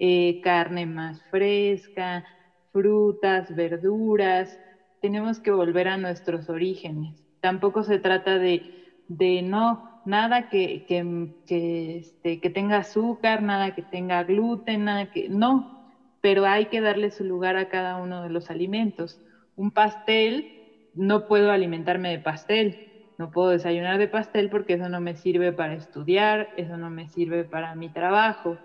[0.00, 2.24] eh, carne más fresca,
[2.72, 4.60] frutas, verduras,
[5.00, 7.24] tenemos que volver a nuestros orígenes.
[7.40, 8.70] Tampoco se trata de,
[9.08, 15.28] de no, nada que, que, este, que tenga azúcar, nada que tenga gluten, nada que,
[15.30, 15.72] no,
[16.20, 19.20] pero hay que darle su lugar a cada uno de los alimentos.
[19.54, 20.50] Un pastel,
[20.92, 22.80] no puedo alimentarme de pastel,
[23.18, 27.08] no puedo desayunar de pastel porque eso no me sirve para estudiar, eso no me
[27.08, 28.62] sirve para mi trabajo.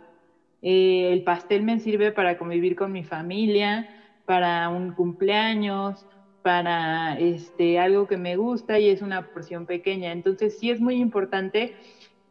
[0.67, 3.87] Eh, el pastel me sirve para convivir con mi familia,
[4.25, 6.07] para un cumpleaños,
[6.41, 10.11] para este, algo que me gusta y es una porción pequeña.
[10.11, 11.75] Entonces sí es muy importante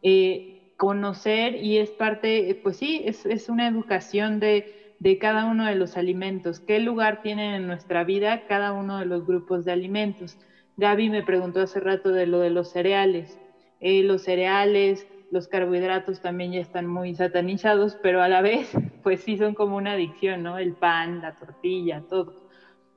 [0.01, 4.67] eh, conocer y es parte, pues sí, es, una educación de,
[4.99, 9.05] de, cada uno de los alimentos, qué lugar tienen en nuestra vida cada uno de
[9.05, 10.37] los grupos de alimentos.
[10.75, 13.39] Gaby me preguntó hace rato de lo de los cereales.
[13.79, 18.69] Eh, los cereales, los carbohidratos también ya están muy satanizados, pero a la vez,
[19.03, 20.57] pues sí son como una adicción, ¿no?
[20.57, 22.33] El pan, la tortilla, todo.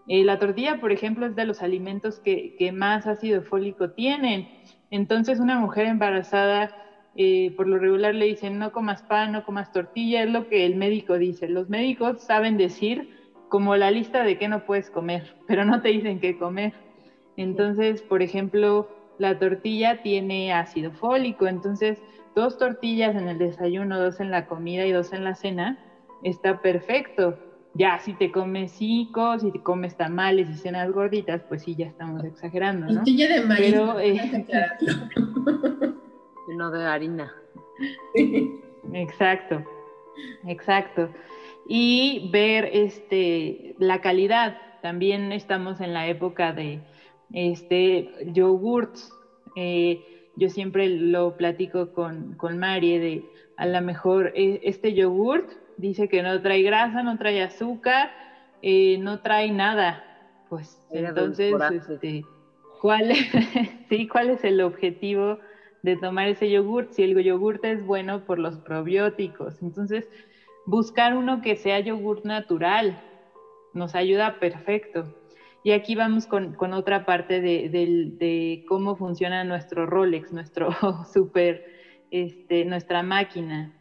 [0.06, 4.48] Eh, la tortilla, por ejemplo, es de los alimentos que, más ácido fólico tienen.
[4.90, 6.74] Entonces, una mujer embarazada,
[7.14, 10.64] eh, por lo regular le dicen, no comas pan, no comas tortilla, es lo que
[10.64, 11.48] el médico dice.
[11.48, 13.06] Los médicos saben decir
[13.50, 16.72] como la lista de qué no puedes comer, pero no te dicen qué comer.
[17.36, 18.88] Entonces, por ejemplo,
[19.18, 21.98] la tortilla tiene ácido fólico, entonces
[22.38, 25.76] dos tortillas en el desayuno, dos en la comida y dos en la cena,
[26.22, 27.36] está perfecto
[27.74, 31.86] ya si te comes cinco, si te comes tamales y cenas gorditas, pues sí, ya
[31.86, 32.94] estamos exagerando, ¿no?
[32.94, 33.60] Tortilla de maíz.
[33.60, 34.44] Pero, eh,
[36.56, 37.32] no de harina.
[38.92, 39.62] Exacto,
[40.46, 41.08] exacto.
[41.68, 44.56] Y ver este, la calidad.
[44.82, 46.80] También estamos en la época de
[47.32, 49.12] este, yogurts.
[49.54, 53.22] Eh, yo siempre lo platico con, con Marie de
[53.56, 58.10] a lo mejor eh, este yogurt dice que no trae grasa, no trae azúcar,
[58.62, 60.04] eh, no trae nada.
[60.48, 62.22] Pues entonces, este,
[62.80, 63.18] ¿cuál, es,
[63.88, 65.38] sí, ¿cuál es el objetivo
[65.82, 66.92] de tomar ese yogurt?
[66.92, 69.60] Si el yogurt es bueno por los probióticos.
[69.60, 70.08] Entonces,
[70.64, 73.02] buscar uno que sea yogurt natural
[73.74, 75.17] nos ayuda perfecto.
[75.64, 80.70] Y aquí vamos con, otra parte de, cómo funciona nuestro Rolex, nuestro
[81.12, 81.64] super,
[82.10, 83.72] este, nuestra máquina.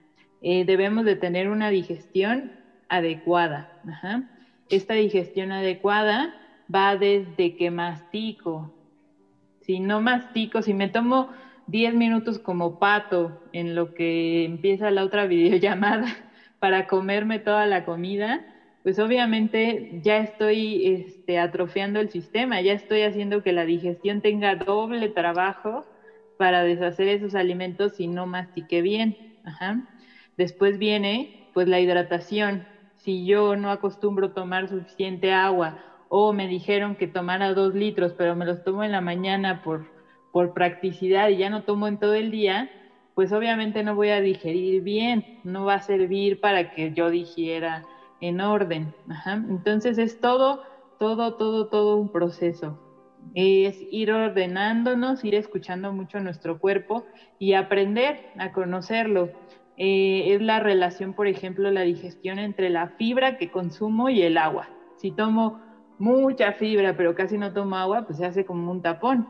[0.42, 2.52] Eh, debemos de tener una digestión
[2.90, 3.82] adecuada.
[4.70, 6.36] Esta digestión adecuada
[6.74, 8.74] va desde que mastico.
[9.62, 11.30] Si no mastico, si me tomo
[11.68, 16.08] 10 minutos como pato en lo que empieza la otra videollamada
[16.60, 18.46] para comerme toda la comida,
[18.88, 24.56] pues obviamente ya estoy este, atrofiando el sistema, ya estoy haciendo que la digestión tenga
[24.56, 25.86] doble trabajo
[26.38, 29.18] para deshacer esos alimentos si no mastique bien.
[29.44, 29.76] Ajá.
[30.38, 32.66] Después viene pues la hidratación.
[32.96, 38.38] Si yo no acostumbro tomar suficiente agua o me dijeron que tomara dos litros, pero
[38.38, 39.86] me los tomo en la mañana por,
[40.32, 42.72] por practicidad y ya no tomo en todo el día,
[43.16, 47.84] pues obviamente no voy a digerir bien, no va a servir para que yo digiera
[48.22, 48.94] en orden.
[49.50, 50.62] Entonces es todo,
[51.00, 52.78] todo, todo, todo un proceso.
[53.34, 57.04] Es ir ordenándonos, ir escuchando mucho nuestro cuerpo
[57.40, 59.30] y aprender a conocerlo.
[59.76, 64.38] Eh, es la relación, por ejemplo, la digestión entre la fibra que consumo y el
[64.38, 64.70] agua.
[64.98, 65.60] Si tomo
[66.00, 69.28] mucha fibra pero casi no tomo agua, pues se hace como un tapón.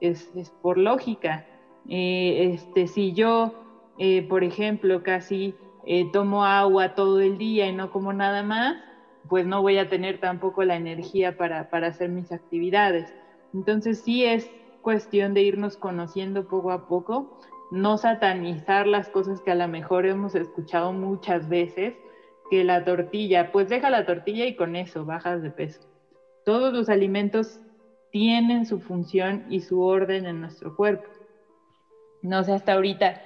[0.00, 0.30] Es,
[0.62, 1.44] por lógica.
[1.88, 3.52] Eh, este, si yo,
[3.98, 5.54] eh, por ejemplo, casi
[6.12, 8.76] tomo agua todo el día y no como nada más,
[9.28, 13.12] pues no voy a tener tampoco la energía para, para hacer mis actividades.
[13.52, 14.50] Entonces sí es
[14.82, 17.38] cuestión de irnos conociendo poco a poco
[17.70, 21.94] no satanizar las cosas que a lo mejor hemos escuchado muchas veces,
[22.50, 25.80] que la tortilla, pues deja la tortilla y con eso bajas de peso.
[26.44, 27.60] Todos los alimentos
[28.10, 31.08] tienen su función y su orden en nuestro cuerpo.
[32.22, 33.20] No sé hasta ahorita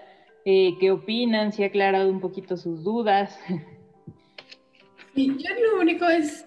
[0.45, 3.39] eh, qué opinan, si ha aclarado un poquito sus dudas.
[5.15, 6.45] Y yo lo único es,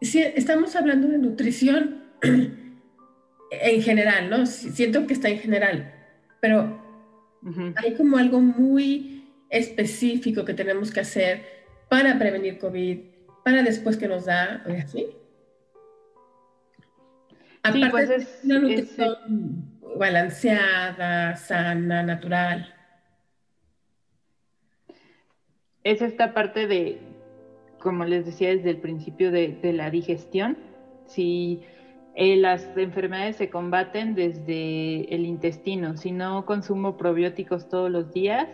[0.00, 2.04] si estamos hablando de nutrición
[3.50, 4.46] en general, ¿no?
[4.46, 5.92] Siento que está en general,
[6.40, 6.80] pero
[7.76, 11.44] hay como algo muy específico que tenemos que hacer
[11.88, 12.98] para prevenir COVID,
[13.44, 15.06] para después que nos da, ¿sí?
[17.62, 22.74] Aparte pues es una nutrición balanceada, sana, natural.
[25.84, 27.00] Es esta parte de,
[27.78, 30.58] como les decía desde el principio, de, la digestión.
[31.06, 31.62] Si
[32.14, 38.46] eh, las enfermedades se combaten desde el intestino, si no consumo probióticos todos los días,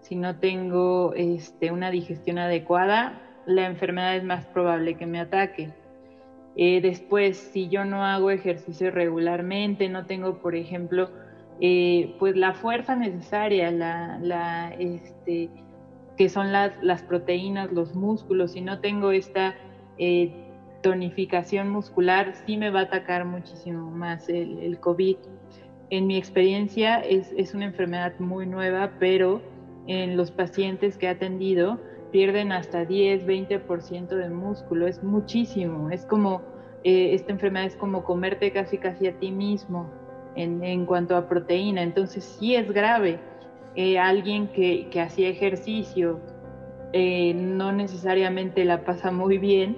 [0.00, 5.72] si no tengo este, una digestión adecuada, la enfermedad es más probable que me ataque.
[6.56, 11.10] Eh, después, si yo no hago ejercicio regularmente, no tengo, por ejemplo,
[11.60, 15.50] eh, pues la fuerza necesaria, la, este,
[16.20, 19.54] que son las, proteínas, los músculos, si no tengo esta
[19.96, 20.30] eh,
[20.82, 25.16] tonificación muscular, sí me va a atacar muchísimo más el, COVID.
[25.88, 29.40] En mi experiencia es, es una enfermedad muy nueva, pero
[29.86, 31.80] en los pacientes que he atendido,
[32.12, 36.42] pierden hasta 10, 20% de músculo, es muchísimo, es como,
[36.84, 39.90] eh, esta enfermedad es como comerte casi casi a ti mismo
[40.36, 43.29] en, en cuanto a proteína, entonces sí es grave.
[43.82, 46.20] Eh, alguien que, que, hacía ejercicio
[46.92, 49.76] eh, no necesariamente la pasa muy bien,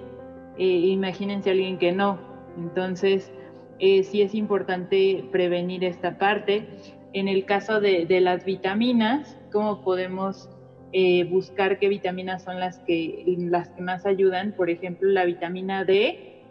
[0.58, 2.18] imagínense a alguien que no,
[2.58, 3.32] entonces
[3.78, 6.66] sí es importante prevenir esta parte.
[7.12, 10.48] En el caso de, de las vitaminas, ¿cómo podemos
[10.94, 14.52] eh, buscar qué vitaminas son las que, las que más ayudan.
[14.52, 16.42] Por ejemplo, la vitamina D,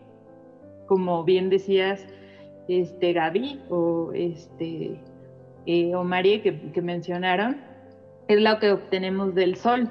[0.88, 2.08] como bien decías,
[2.68, 5.00] este, Gaby o, este,
[5.66, 7.62] eh, o María que, mencionaron,
[8.28, 9.90] es la que obtenemos del sol.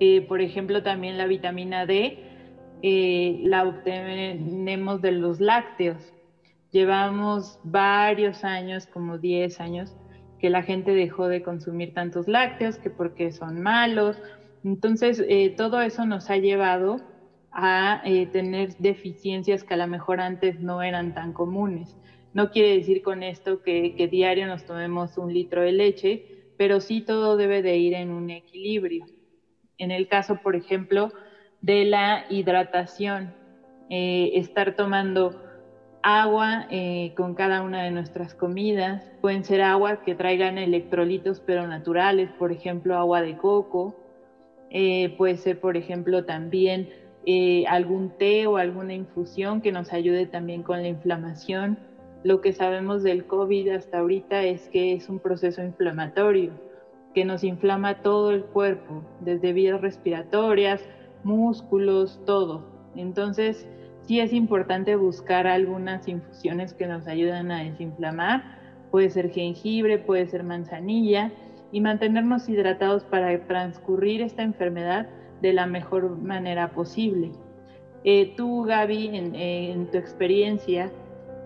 [0.00, 2.22] Eh, por ejemplo, también la vitamina D
[2.82, 6.12] la obtenemos de los lácteos.
[6.70, 9.96] Llevamos varios años, como 10 años,
[10.38, 14.20] que la gente dejó de consumir tantos lácteos, que porque son malos.
[14.64, 17.00] Entonces, eh, todo eso nos ha llevado
[17.52, 21.96] a eh, tener deficiencias que a lo mejor antes no eran tan comunes.
[22.36, 26.20] No quiere decir con esto que, que diario nos tomemos un litro de leche,
[26.58, 29.06] pero sí todo debe de ir en un equilibrio.
[29.78, 31.08] En el caso, por ejemplo,
[31.62, 33.32] de la hidratación,
[33.88, 35.34] eh, estar tomando
[36.02, 39.02] agua eh, con cada una de nuestras comidas.
[39.22, 43.94] Pueden ser agua que traigan electrolitos pero naturales, por ejemplo agua de coco.
[44.68, 46.90] Eh, puede ser, por ejemplo, también
[47.66, 51.78] algún té o alguna infusión que nos ayude también con la inflamación.
[52.26, 56.50] Lo que sabemos del COVID hasta ahorita es que es un proceso inflamatorio
[57.14, 60.82] que nos inflama todo el cuerpo, desde vías respiratorias,
[61.22, 62.64] músculos, todo.
[62.96, 63.68] Entonces,
[64.00, 68.58] sí es importante buscar algunas infusiones que nos ayudan a desinflamar.
[68.90, 71.30] Puede ser jengibre, puede ser manzanilla
[71.70, 75.08] y mantenernos hidratados para transcurrir esta enfermedad
[75.42, 77.30] de la mejor manera posible.
[78.02, 80.90] Eh, tú, Gaby, en, tu experiencia,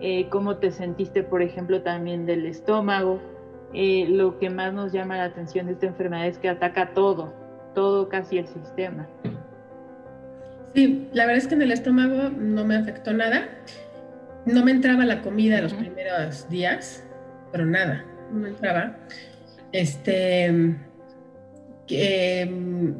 [0.00, 3.20] eh, ¿cómo te sentiste, por ejemplo, también del estómago?
[3.72, 7.32] Eh, lo que más nos llama la atención de esta enfermedad es que ataca todo,
[7.74, 9.06] todo casi el sistema.
[10.74, 13.48] Sí, la verdad es que en el estómago no me afectó nada.
[14.46, 17.04] No me entraba la comida los primeros días,
[17.52, 18.96] pero nada, no me entraba.
[19.72, 20.46] Este.
[21.88, 22.94] Em,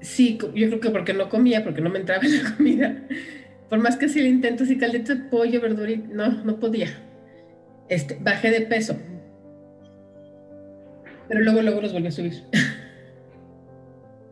[0.00, 2.96] sí, yo creo que porque no comía, porque no me entraba la comida.
[3.68, 6.88] Por más que sí lo intento, si caldito de pollo, verdura, no, no podía.
[7.88, 8.96] Este, bajé de peso.
[11.28, 12.32] Pero luego, luego los volví a subir.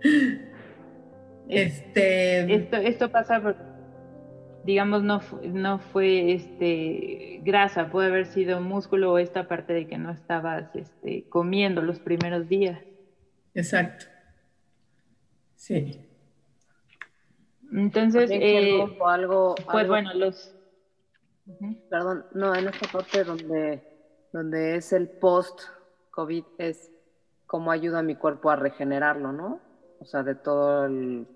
[1.48, 2.54] Este...
[2.54, 3.42] Esto, esto pasa,
[4.64, 9.98] digamos, no, no fue este, grasa, puede haber sido músculo o esta parte de que
[9.98, 12.80] no estabas este, comiendo los primeros días.
[13.54, 14.06] Exacto.
[15.56, 16.00] Sí.
[17.72, 20.54] Entonces, eh, algo, pues bueno, los...
[21.90, 23.82] Perdón, no, en esta parte donde,
[24.32, 26.90] donde es el post-COVID es
[27.46, 29.60] cómo ayuda a mi cuerpo a regenerarlo, ¿no?
[29.98, 31.26] O sea, de todo el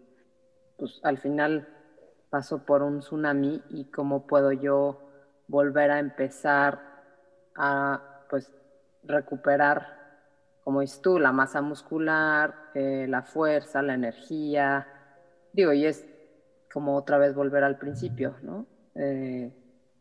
[0.78, 1.68] pues al final
[2.30, 5.01] paso por un tsunami y cómo puedo yo
[5.49, 6.80] volver a empezar
[7.55, 8.53] a pues
[9.05, 9.87] recuperar,
[10.64, 14.87] como dices tú, la masa muscular, eh, la fuerza, la energía.
[15.53, 16.07] Digo, y es
[16.77, 18.66] como otra vez volver al principio, ¿no?
[18.97, 19.51] Eh,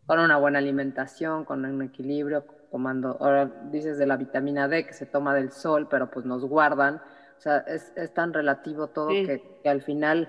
[0.06, 4.92] con una buena alimentación, con un equilibrio, tomando, ahora dices de la vitamina D que
[4.92, 6.96] se toma del sol, pero pues nos guardan.
[7.38, 10.28] O sea, es, tan relativo todo que, que al final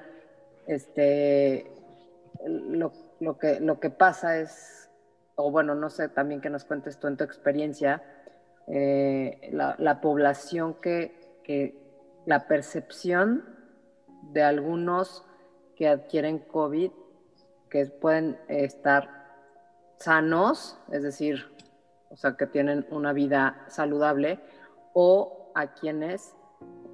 [0.68, 1.68] este,
[2.46, 2.92] lo,
[3.40, 4.88] que, lo que pasa es,
[5.34, 8.04] o bueno, no sé también que nos cuentes tú en tu experiencia,
[8.68, 11.76] eh, la, población que, que,
[12.24, 13.44] la percepción
[14.30, 15.26] de algunos
[15.76, 16.90] que adquieren COVID,
[17.70, 19.08] que pueden estar
[19.98, 21.44] sanos, es decir,
[22.10, 24.40] o sea, que tienen una vida saludable,
[24.94, 26.34] o a quienes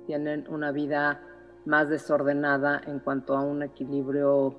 [0.07, 1.21] tienen una vida
[1.65, 4.57] más desordenada en cuanto a un equilibrio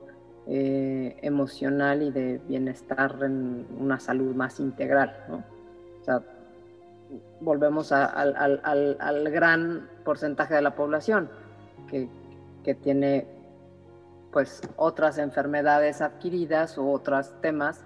[0.47, 5.43] eh, emocional y de bienestar en una salud más integral, ¿no?
[6.01, 6.21] O sea,
[7.39, 11.29] volvemos al, gran porcentaje de la población
[11.89, 12.09] que,
[12.63, 13.25] que, tiene
[14.33, 17.85] pues otras enfermedades adquiridas o otros temas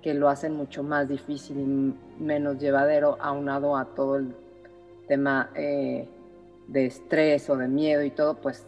[0.00, 4.34] que lo hacen mucho más difícil y menos llevadero aunado a todo el
[5.08, 6.08] tema eh,
[6.68, 8.64] de estrés o de miedo y todo, pues,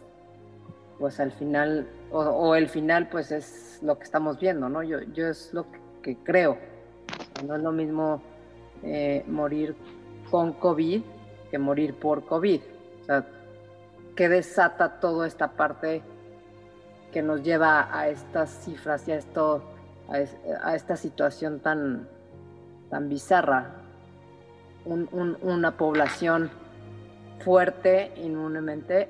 [0.99, 4.83] pues al final, o, el final, pues es lo que estamos viendo, ¿no?
[4.83, 5.65] Yo, yo es lo
[6.01, 6.57] que, creo.
[7.45, 8.21] No es lo mismo
[8.83, 9.75] eh, morir
[10.29, 11.01] con COVID
[11.49, 12.61] que morir por COVID.
[13.01, 13.25] O sea,
[14.15, 16.01] que desata toda esta parte
[17.11, 19.63] que nos lleva a estas cifras y a esto,
[20.07, 22.07] a, esta situación tan,
[22.89, 23.75] tan bizarra.
[24.85, 26.49] una población
[27.39, 29.09] fuerte inmunemente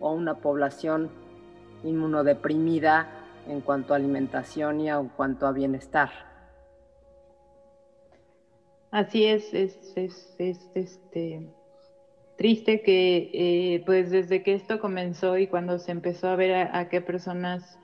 [0.00, 1.10] o una población
[1.84, 3.08] inmunodeprimida
[3.48, 6.10] en cuanto a alimentación y en cuanto a bienestar.
[8.90, 11.46] Así es, es, es, este,
[12.38, 16.88] triste que eh, pues desde que esto comenzó y cuando se empezó a ver a,
[16.88, 17.78] qué personas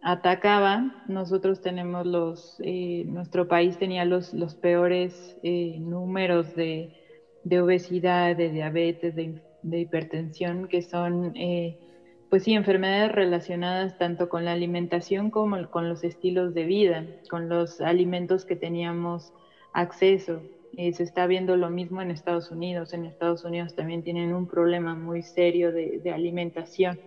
[0.00, 6.90] atacaban, nosotros tenemos los, eh, nuestro país tenía los, los peores eh, números de,
[7.44, 11.34] de obesidad, de diabetes, de, hipertensión, que son,
[12.30, 17.48] pues sí, enfermedades relacionadas tanto con la alimentación como con los estilos de vida, con
[17.48, 19.32] los alimentos que teníamos
[19.72, 20.42] acceso.
[20.76, 22.92] Eh, se está viendo lo mismo en Estados Unidos.
[22.92, 26.98] En Estados Unidos también tienen un problema muy serio de, alimentación.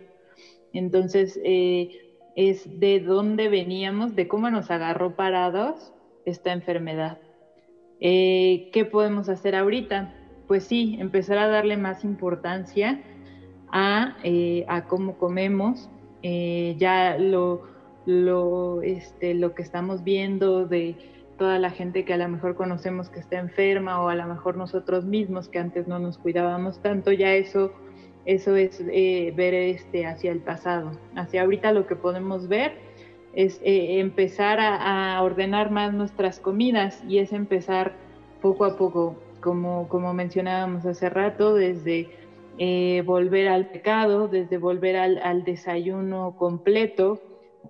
[0.74, 1.90] Entonces, eh,
[2.36, 5.94] es de dónde veníamos, de cómo nos agarró parados
[6.26, 7.20] esta enfermedad.
[8.00, 10.14] ¿Qué podemos hacer ahorita?
[10.48, 13.02] pues sí, empezar a darle más importancia
[13.72, 15.90] a, eh, cómo comemos.
[16.22, 17.64] Eh, ya lo,
[18.06, 20.96] lo, este, lo que estamos viendo de
[21.38, 24.58] toda la gente que a lo mejor conocemos que está enferma o a lo mejor
[24.58, 27.72] nosotros mismos que antes no nos cuidábamos tanto, ya eso,
[28.26, 30.92] eso es eh, ver este, hacia el pasado.
[31.16, 32.74] Hacia ahorita lo que podemos ver
[33.34, 37.94] es empezar a, ordenar más nuestras comidas y es empezar
[38.42, 42.10] poco a poco como, como mencionábamos hace rato, desde
[42.58, 47.20] eh, volver al pecado, desde volver al, desayuno completo,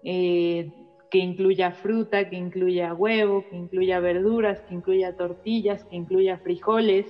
[0.04, 0.72] eh,
[1.16, 7.06] que incluya fruta, que incluya huevo, que incluya verduras, que incluya tortillas, que incluya frijoles,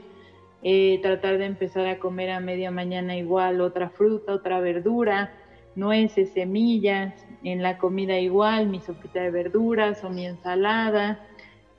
[0.62, 5.32] eh, tratar de empezar a comer a media mañana igual otra fruta, otra verdura,
[5.74, 11.18] nueces, semillas, en la comida igual, mi sopita de verduras o mi ensalada,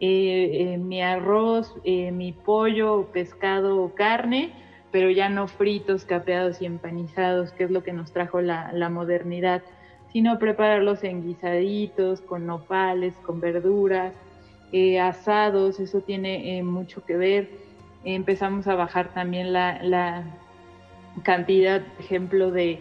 [0.01, 4.51] eh, eh, mi arroz, mi pollo, pescado o carne,
[4.91, 9.63] pero ya no fritos, capeados y empanizados, que es lo que nos trajo la, modernidad,
[10.17, 14.15] sino prepararlos en guisaditos, con nopales, con verduras,
[15.03, 17.51] asados, eso tiene mucho que ver.
[18.03, 20.25] empezamos a bajar también la,
[21.23, 22.81] cantidad, por ejemplo, de,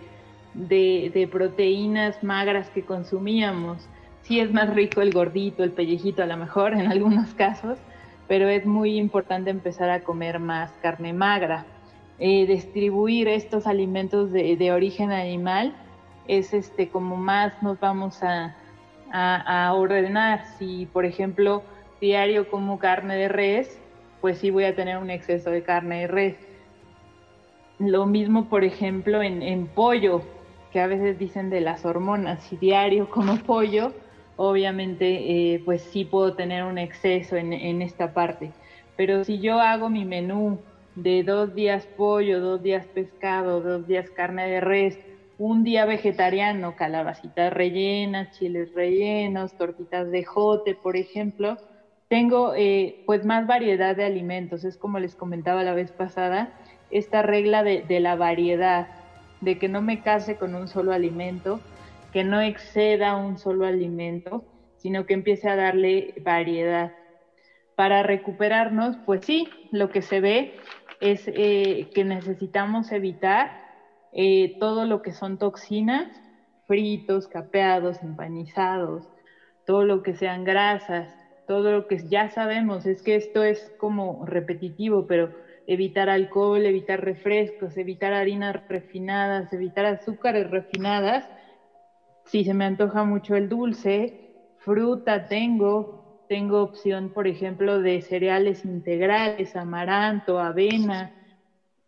[0.53, 3.86] de proteínas magras que consumíamos
[4.25, 7.77] sí es más rico el gordito, el pellejito a lo mejor en algunos casos,
[8.29, 11.65] pero es muy importante empezar a comer más carne magra.
[12.17, 15.75] Eh, distribuir estos alimentos de, origen animal
[16.28, 18.55] es este como más nos vamos a,
[19.11, 20.45] a, ordenar.
[20.57, 21.63] Si, por ejemplo,
[22.01, 23.82] diario como carne de res,
[24.21, 26.36] pues sí voy a tener un exceso de carne de res.
[27.80, 30.21] Lo mismo, por ejemplo, en, en pollo,
[30.71, 32.43] que a veces dicen de las hormonas.
[32.43, 33.93] Si diario como pollo,
[34.38, 38.51] obviamente eh, pues sí puedo tener un exceso en, esta parte.
[38.97, 40.59] Pero si yo hago mi menú
[40.95, 44.99] de dos días pollo, dos días pescado, dos días carne de res,
[45.38, 51.57] un día vegetariano, calabacitas rellenas, chiles rellenos, tortitas de jote, por ejemplo,
[52.07, 54.63] tengo eh, pues más variedad de alimentos.
[54.63, 56.53] Es como les comentaba la vez pasada,
[56.91, 58.88] esta regla de la variedad,
[59.41, 61.59] de que no me case con un solo alimento,
[62.13, 64.43] que no exceda un solo alimento,
[64.77, 66.93] sino que empiece a darle variedad.
[67.75, 70.55] Para recuperarnos, pues sí, lo que se ve
[71.01, 73.64] es eh, que necesitamos evitar
[74.18, 76.07] eh, todo lo que son toxinas,
[76.63, 79.11] fritos, capeados, empanizados,
[79.66, 81.13] todo lo que sean grasas,
[81.45, 85.34] todo lo que ya sabemos, es que esto es como repetitivo, pero
[85.68, 91.26] evitar alcohol, evitar refrescos, evitar harinas refinadas, evitar azúcares refinadas,
[92.24, 94.16] si se me antoja mucho el dulce,
[94.55, 101.11] fruta tengo, tengo opción, por ejemplo, de cereales integrales, amaranto, avena,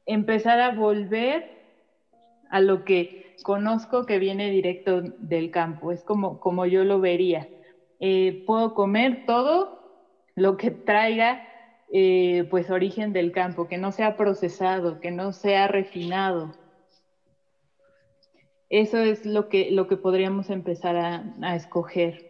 [0.06, 1.57] empezar a volver
[2.50, 7.48] a lo que conozco que viene directo del campo, es como, como yo lo vería.
[8.00, 9.80] Eh, puedo comer todo
[10.36, 11.44] lo que traiga
[11.92, 16.52] eh, pues origen del campo, que no sea procesado, que no sea refinado.
[18.70, 22.28] Eso es lo que, lo que podríamos empezar a escoger.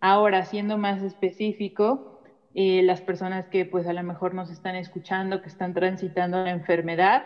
[0.00, 2.15] Ahora, siendo más específico,
[2.58, 6.52] eh, las personas que pues a lo mejor nos están escuchando, que están transitando la
[6.52, 7.22] enfermedad,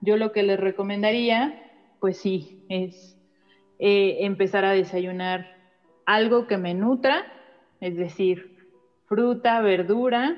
[0.00, 1.52] yo lo que les recomendaría,
[1.98, 3.18] pues sí, es
[3.80, 5.46] eh, empezar a desayunar
[6.06, 7.24] algo que me nutra,
[7.80, 8.54] es decir,
[9.06, 10.36] fruta, verdura,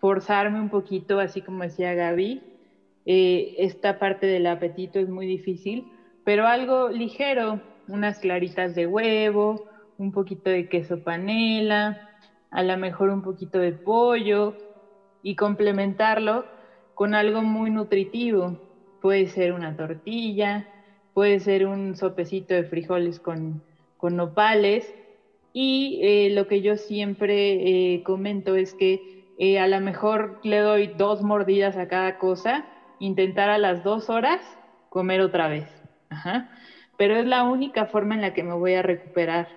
[0.00, 2.42] forzarme un poquito, así como decía Gaby.
[3.04, 5.84] Eh, esta parte del apetito es muy difícil,
[6.24, 9.66] pero algo ligero, unas claritas de huevo,
[9.98, 12.08] un poquito de queso panela,
[12.52, 14.54] a lo mejor un poquito de pollo
[15.22, 16.44] y complementarlo
[16.94, 18.58] con algo muy nutritivo.
[19.00, 20.68] Puede ser una tortilla,
[21.14, 23.62] puede ser un sopecito de frijoles con,
[24.02, 24.94] nopales.
[25.54, 29.00] Y eh, lo que yo siempre eh, comento es que
[29.38, 32.66] eh, a lo mejor le doy dos mordidas a cada cosa,
[32.98, 34.40] intentar a las dos horas
[34.88, 35.66] comer otra vez.
[36.98, 39.48] Pero es la única forma en la que me voy a recuperar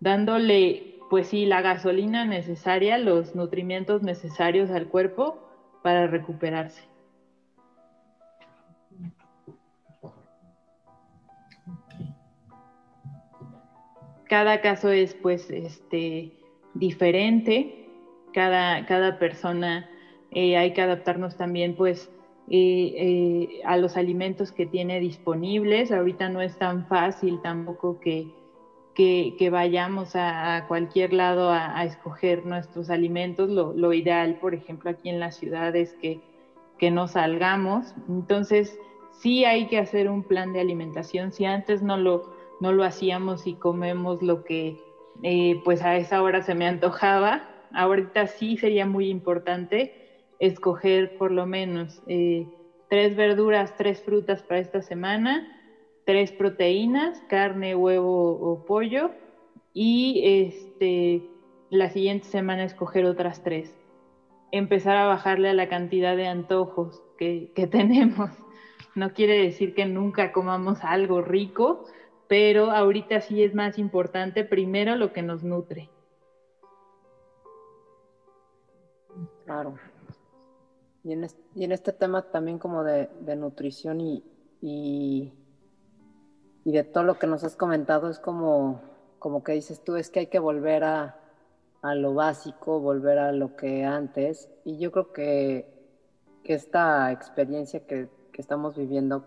[0.00, 5.38] dándole, pues sí, la gasolina necesaria, los nutrimientos necesarios al cuerpo
[5.82, 6.82] para recuperarse.
[14.28, 16.32] Cada caso es pues este,
[16.74, 17.88] diferente,
[18.34, 19.88] cada, cada persona
[20.30, 22.10] eh, hay que adaptarnos también pues
[22.50, 25.92] eh, eh, a los alimentos que tiene disponibles.
[25.92, 28.26] Ahorita no es tan fácil tampoco que,
[28.98, 33.48] que, vayamos a, cualquier lado a, escoger nuestros alimentos.
[33.48, 36.20] Lo, ideal, por ejemplo, aquí en la ciudad es que,
[36.78, 37.94] que no salgamos.
[38.08, 38.76] Entonces,
[39.12, 41.30] sí hay que hacer un plan de alimentación.
[41.30, 44.76] Si antes no lo, no lo hacíamos y comemos lo que
[45.22, 51.30] eh, pues a esa hora se me antojaba, ahorita sí sería muy importante escoger por
[51.30, 52.48] lo menos eh,
[52.90, 55.57] tres verduras, tres frutas para esta semana
[56.08, 59.10] tres proteínas, carne, huevo o pollo,
[59.74, 61.28] y este,
[61.68, 63.76] la siguiente semana escoger otras tres.
[64.50, 68.30] Empezar a bajarle a la cantidad de antojos que, tenemos.
[68.94, 71.84] No quiere decir que nunca comamos algo rico,
[72.26, 75.90] pero ahorita sí es más importante primero lo que nos nutre.
[79.44, 79.74] Claro.
[81.04, 81.24] Y en,
[81.70, 85.34] este, tema también como de, nutrición y
[86.64, 88.80] de todo lo que nos has comentado es como,
[89.18, 91.16] como que dices tú, es que hay que volver a,
[91.82, 94.50] lo básico, volver a lo que antes.
[94.64, 95.74] Y yo creo que,
[96.44, 99.24] esta experiencia que, estamos viviendo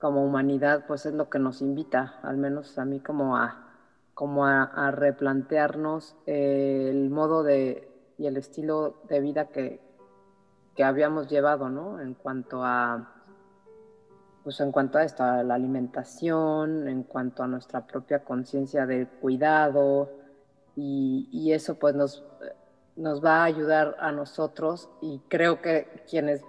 [0.00, 3.68] como humanidad, pues es lo que nos invita, al menos a mí como a,
[4.14, 9.80] como a, replantearnos el modo de y el estilo de vida que,
[10.74, 12.00] que habíamos llevado, ¿no?
[12.00, 13.19] En cuanto a
[14.42, 19.06] pues en cuanto a esto, a la alimentación, en cuanto a nuestra propia conciencia del
[19.06, 20.10] cuidado,
[20.76, 22.24] y, eso pues nos,
[22.96, 26.42] nos va a ayudar a nosotros y creo que quienes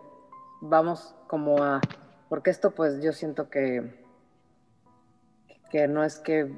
[0.62, 1.82] vamos como a,
[2.30, 4.06] porque esto pues yo siento que,
[5.70, 6.52] que no es que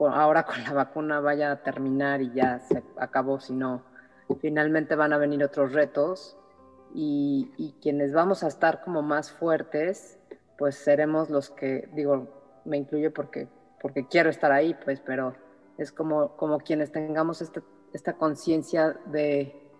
[0.00, 3.82] ahora con la vacuna vaya a terminar y ya se acabó, sino
[4.40, 6.36] finalmente van a venir otros retos
[6.94, 10.17] y, y quienes vamos a estar como más fuertes
[10.58, 12.26] pues seremos los que, digo,
[12.64, 13.48] me incluyo porque,
[13.80, 15.34] porque quiero estar ahí, pues, pero
[15.78, 19.70] es como, como quienes tengamos esta, esta conciencia de,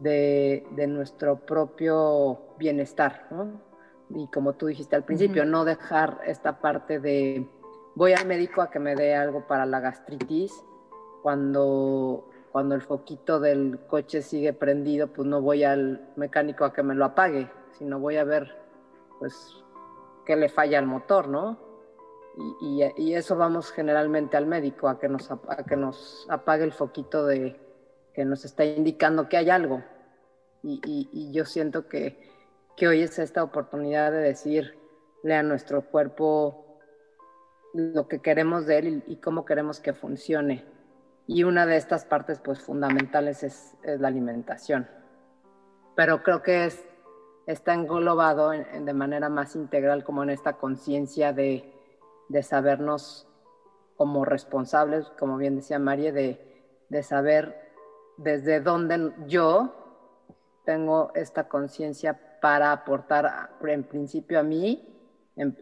[0.00, 3.62] de, nuestro propio bienestar, ¿no?
[4.10, 7.48] Y como tú dijiste al principio, no dejar esta parte de
[7.94, 10.52] voy al médico a que me dé algo para la gastritis,
[11.22, 16.82] cuando, cuando el foquito del coche sigue prendido, pues no voy al mecánico a que
[16.82, 18.56] me lo apague, sino voy a ver,
[19.18, 19.64] pues,
[20.26, 21.58] que le falla el motor, ¿no?
[22.60, 25.30] Y, eso vamos generalmente al médico, a que, nos,
[26.28, 27.58] apague el foquito de
[28.12, 29.82] que nos está indicando que hay algo.
[30.62, 32.30] Y, yo siento que,
[32.82, 36.78] hoy es esta oportunidad de decirle a nuestro cuerpo
[37.72, 40.66] lo que queremos de él y, cómo queremos que funcione.
[41.26, 44.88] Y una de estas partes pues fundamentales es, es la alimentación.
[45.94, 46.84] Pero creo que es
[47.46, 51.72] está englobado de manera más integral como en esta conciencia de,
[52.42, 53.28] sabernos
[53.96, 57.72] como responsables, como bien decía María, de, de saber
[58.16, 59.72] desde dónde yo
[60.64, 64.92] tengo esta conciencia para aportar en principio a mí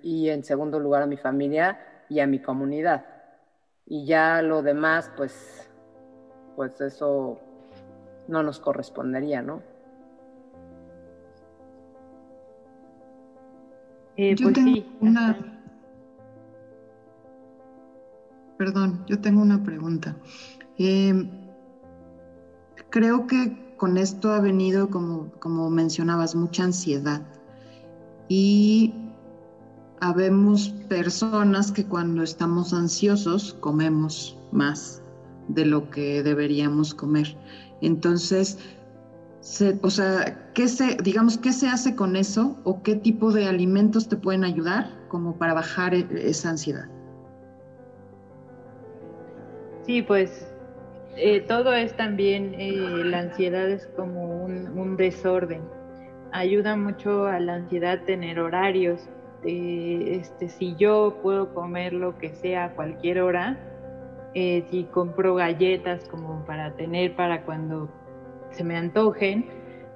[0.02, 1.78] y en segundo lugar a mi familia
[2.08, 3.04] y a mi comunidad.
[3.86, 5.70] Y ya lo demás, pues,
[6.56, 7.38] pues eso
[8.28, 9.73] no nos correspondería, ¿no?
[14.16, 15.60] Eh, yo pues tengo una...
[18.58, 20.16] Perdón, yo tengo una pregunta.
[20.78, 21.28] Eh,
[22.90, 27.22] creo que con esto ha venido, como, como mencionabas, mucha ansiedad.
[28.28, 28.94] Y
[30.00, 35.02] habemos personas que cuando estamos ansiosos comemos más
[35.48, 37.36] de lo que deberíamos comer.
[37.80, 38.58] Entonces,
[39.82, 44.08] o sea, ¿qué se, digamos, qué se hace con eso o qué tipo de alimentos
[44.08, 46.88] te pueden ayudar como para bajar e, esa ansiedad?
[49.82, 50.50] Sí, pues
[51.16, 55.60] eh, todo es también, eh, la ansiedad es como un, desorden.
[56.32, 59.08] Ayuda mucho a la ansiedad tener horarios.
[59.44, 63.58] este, si yo puedo comer lo que sea a cualquier hora,
[64.32, 67.90] eh, si compro galletas como para tener para cuando
[68.54, 69.44] se me antojen,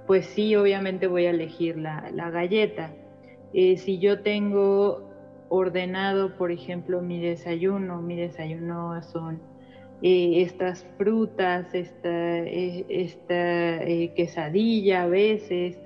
[0.06, 2.90] pues sí, obviamente voy a elegir la, galleta.
[3.52, 5.08] Eh, si yo tengo
[5.48, 9.40] ordenado, por ejemplo, mi desayuno, mi desayuno son
[10.02, 13.84] eh, estas frutas, esta, esta
[14.14, 15.78] quesadilla a veces,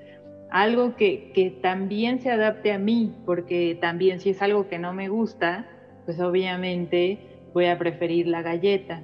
[0.51, 4.93] algo que, que, también se adapte a mí, porque también si es algo que no
[4.93, 5.67] me gusta,
[6.05, 7.19] pues obviamente
[7.55, 9.03] voy a preferir la galleta.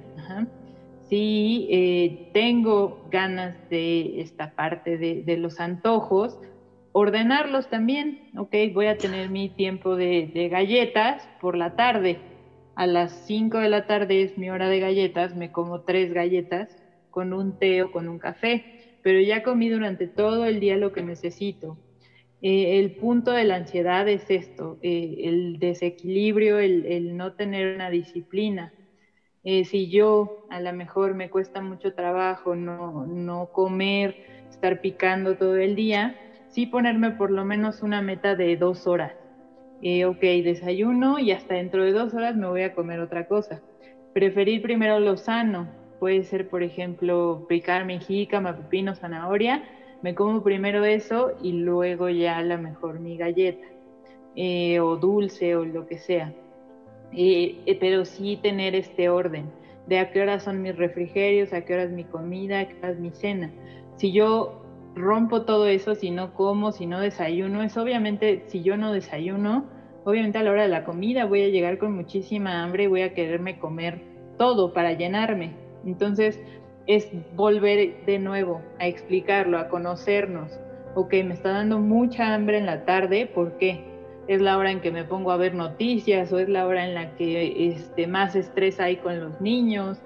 [1.09, 6.37] Si eh, tengo ganas de esta parte de, los antojos,
[6.91, 12.19] ordenarlos también, ok, voy a tener mi tiempo de, galletas por la tarde.
[12.75, 16.77] A las 5 de la tarde es mi hora de galletas, me como tres galletas
[17.09, 20.91] con un té o con un café, pero ya comí durante todo el día lo
[20.91, 21.79] que necesito.
[22.41, 27.89] Eh, el punto de la ansiedad es esto, eh, el desequilibrio, el, no tener una
[27.89, 28.73] disciplina.
[29.43, 34.17] Eh, si yo a lo mejor me cuesta mucho trabajo no, no comer,
[34.49, 36.17] estar picando todo el día,
[36.47, 39.13] sí ponerme por lo menos una meta de dos horas.
[40.05, 43.63] ok, desayuno y hasta dentro de dos horas me voy a comer otra cosa.
[44.13, 49.63] Preferir primero lo sano, puede ser por ejemplo picar jícama, pepino, zanahoria,
[50.01, 53.65] me como primero eso y luego ya a lo mejor mi galleta
[54.35, 56.35] eh, o dulce o lo que sea.
[57.11, 59.51] Eh, eh, pero sí tener este orden
[59.87, 62.97] de a qué horas son mis refrigerios, a qué horas mi comida, a qué horas
[62.99, 63.51] mi cena.
[63.97, 64.61] Si yo
[64.95, 69.65] rompo todo eso, si no como, si no desayuno, es obviamente, si yo no desayuno,
[70.05, 73.01] obviamente a la hora de la comida voy a llegar con muchísima hambre y voy
[73.01, 74.01] a quererme comer
[74.37, 75.53] todo para llenarme.
[75.85, 76.39] Entonces,
[76.87, 80.59] es volver de nuevo a explicarlo, a conocernos.
[80.95, 83.88] Ok, me está dando mucha hambre en la tarde, ¿por qué?
[84.29, 86.93] Es la hora en que me pongo a ver noticias o es la hora en
[86.93, 89.97] la que este, más estrés hay con los niños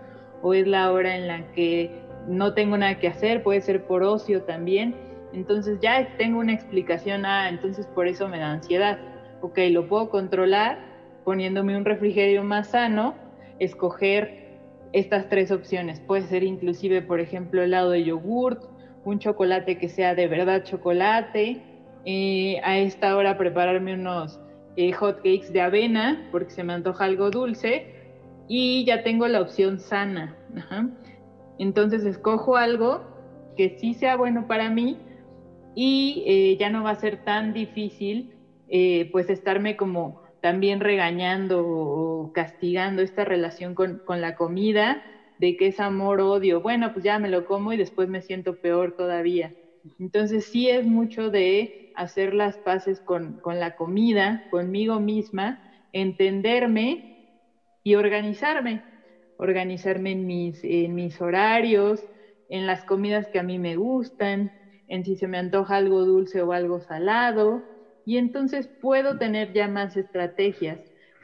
[0.42, 1.92] o es la hora en la que
[2.30, 4.96] no tengo nada que hacer, puede ser por ocio también.
[5.34, 8.98] Entonces ya tengo una explicación, ah, entonces por eso me da ansiedad.
[9.42, 10.80] Ok, lo puedo controlar
[11.26, 13.16] poniéndome un refrigerio más sano,
[13.60, 14.38] escoger
[14.94, 16.00] estas tres opciones.
[16.00, 18.64] Puede ser inclusive, por ejemplo, helado de yogurt,
[19.04, 21.62] un chocolate que sea de verdad chocolate.
[22.06, 24.40] Eh, a esta hora prepararme unos
[24.76, 27.88] eh, hot cakes de avena porque se me antoja algo dulce
[28.48, 30.38] y ya tengo la opción sana.
[31.60, 33.04] Entonces escojo algo
[33.56, 34.98] que sí sea bueno para mí
[35.76, 38.30] y eh, ya no va a ser tan difícil
[39.12, 45.02] pues estarme como también regañando o castigando esta relación con, la comida,
[45.38, 46.60] de que es amor-odio.
[46.60, 49.56] Bueno, pues ya me lo como y después me siento peor todavía.
[50.00, 55.60] Entonces sí es mucho de hacer las paces con, la comida, conmigo misma,
[55.92, 57.06] entenderme
[57.84, 58.84] y organizarme.
[59.36, 62.08] Organizarme en mis, en mis horarios,
[62.48, 64.52] en las comidas que a mí me gustan,
[64.88, 67.66] en si se me antoja algo dulce o algo salado,
[68.06, 70.80] y entonces puedo tener ya más estrategias.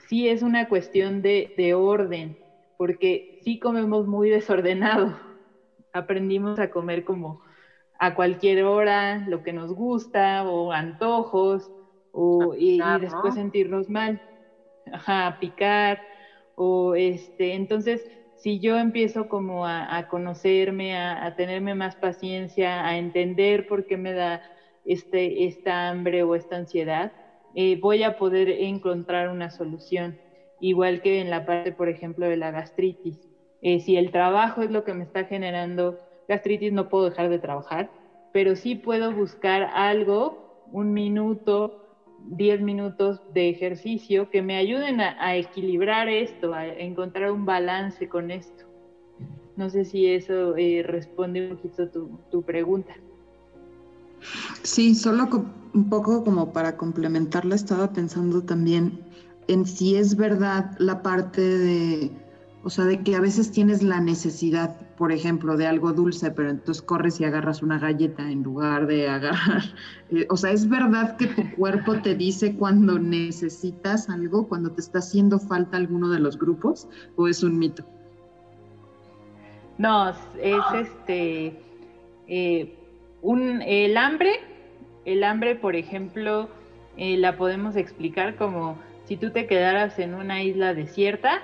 [0.08, 2.38] Sí es una cuestión de, orden,
[2.78, 5.18] porque sí comemos muy desordenado.
[5.94, 7.40] Aprendimos a comer como
[8.00, 11.70] a cualquier hora, lo que nos gusta, o antojos,
[12.12, 14.20] o, y, después sentirnos mal.
[14.92, 16.02] Ajá, a picar,
[16.56, 18.04] o este, entonces
[18.40, 23.98] si yo empiezo como a, conocerme, a, a, tenerme más paciencia, a entender por qué
[23.98, 24.42] me da
[24.86, 27.12] este, esta hambre o esta ansiedad,
[27.54, 30.18] eh, voy a poder encontrar una solución.
[30.62, 33.28] igual que en la parte, por ejemplo, de la gastritis.
[33.62, 35.98] Eh, si el trabajo es lo que me está generando
[36.30, 37.92] gastritis, no puedo dejar de trabajar,
[38.32, 40.38] pero sí puedo buscar algo,
[40.72, 41.74] un minuto,
[42.30, 48.32] diez minutos de ejercicio que me ayuden a, equilibrar esto, a encontrar un balance con
[48.32, 48.66] esto.
[49.58, 52.94] No sé si eso eh, responde un poquito tu, tu pregunta.
[54.64, 55.28] Sí, solo
[55.74, 59.04] un poco como para complementarla, estaba pensando también
[59.48, 62.12] en si es verdad la parte de,
[62.64, 66.50] o sea, de que a veces tienes la necesidad, por ejemplo, de algo dulce, pero
[66.50, 69.64] entonces corres y agarras una galleta en lugar de agarrar,
[70.10, 74.82] eh, o sea, ¿es verdad que tu cuerpo te dice cuando necesitas algo, cuando te
[74.82, 77.86] está haciendo falta alguno de los grupos, o es un mito?
[79.78, 81.64] No, es este...
[82.28, 82.76] Eh,
[83.22, 84.32] un, el hambre,
[85.06, 86.50] el hambre, por ejemplo,
[86.98, 91.42] eh, la podemos explicar como si tú te quedaras en una isla desierta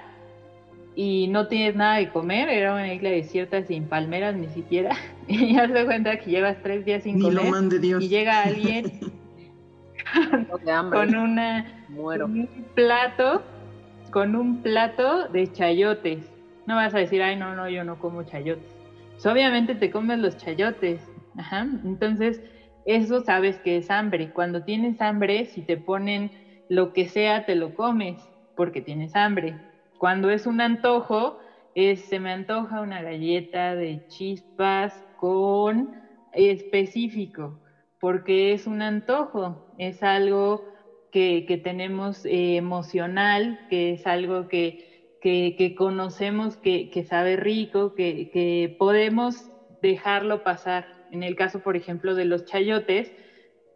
[0.95, 4.95] y no tienes nada de comer, era una isla desierta sin palmeras ni siquiera,
[5.27, 7.53] y ya se cuenta que llevas tres días sin comer
[7.99, 8.91] y llega alguien
[10.91, 13.43] con una un plato,
[14.11, 16.19] con un plato de chayotes.
[16.65, 18.65] No vas a decir, ay no, no, yo no como chayotes.
[19.13, 21.01] Pues obviamente te comes los chayotes,
[21.37, 21.67] Ajá.
[21.83, 22.41] Entonces,
[22.85, 24.29] eso sabes que es hambre.
[24.29, 26.31] Cuando tienes hambre, si te ponen
[26.69, 28.17] lo que sea, te lo comes
[28.55, 29.55] porque tienes hambre.
[29.97, 31.37] Cuando es un antojo,
[31.73, 35.91] se me antoja una galleta de chispas con
[36.31, 37.61] específico,
[37.99, 40.65] porque es un antojo, es algo
[41.11, 44.83] que, tenemos eh, emocional, que es algo que,
[45.21, 52.25] que, conocemos, que, sabe rico, que podemos dejarlo pasar en el caso, por ejemplo, de
[52.25, 53.13] los chayotes,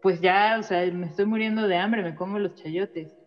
[0.02, 3.19] pues ya, o sea, me estoy muriendo de hambre, me como los chayotes.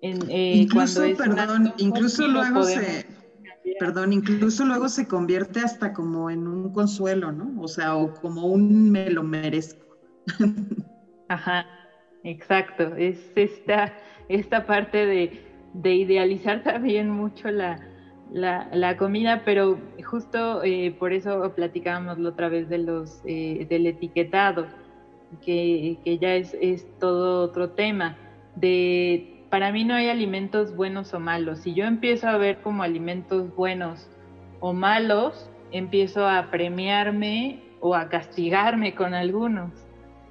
[0.00, 3.04] Eh, incluso, perdón, incluso luego se,
[3.78, 7.60] perdón, incluso luego se convierte hasta como en un consuelo, ¿no?
[7.60, 9.84] O sea, o como un me lo merezco.
[11.28, 11.64] Ajá,
[12.22, 12.94] exacto.
[12.96, 13.92] Es esta,
[14.28, 15.40] esta parte de,
[15.74, 17.78] de idealizar también mucho la,
[18.32, 23.66] la, la, comida, pero justo eh, por eso platicábamos la otra vez de los, eh,
[23.68, 24.66] del etiquetado,
[25.44, 28.16] que, que ya es, es, todo otro tema.
[28.54, 31.60] De, para mí no hay alimentos buenos o malos.
[31.60, 34.08] Si yo empiezo a ver como alimentos buenos
[34.60, 39.70] o malos, empiezo a premiarme o a castigarme con algunos.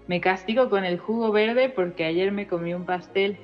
[0.08, 3.38] Me castigo con el jugo verde porque ayer me comí un pastel.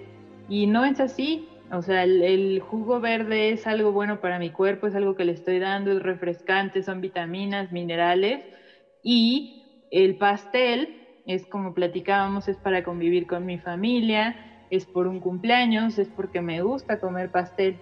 [0.47, 4.87] Y no es así, o sea, el, jugo verde es algo bueno para mi cuerpo,
[4.87, 8.45] es algo que le estoy dando, es refrescante, son vitaminas, minerales.
[9.01, 9.53] Y
[9.89, 10.93] el pastel
[11.25, 14.37] es como platicábamos, es para convivir con mi familia,
[14.75, 17.77] es por un cumpleaños, es porque me gusta comer pastel.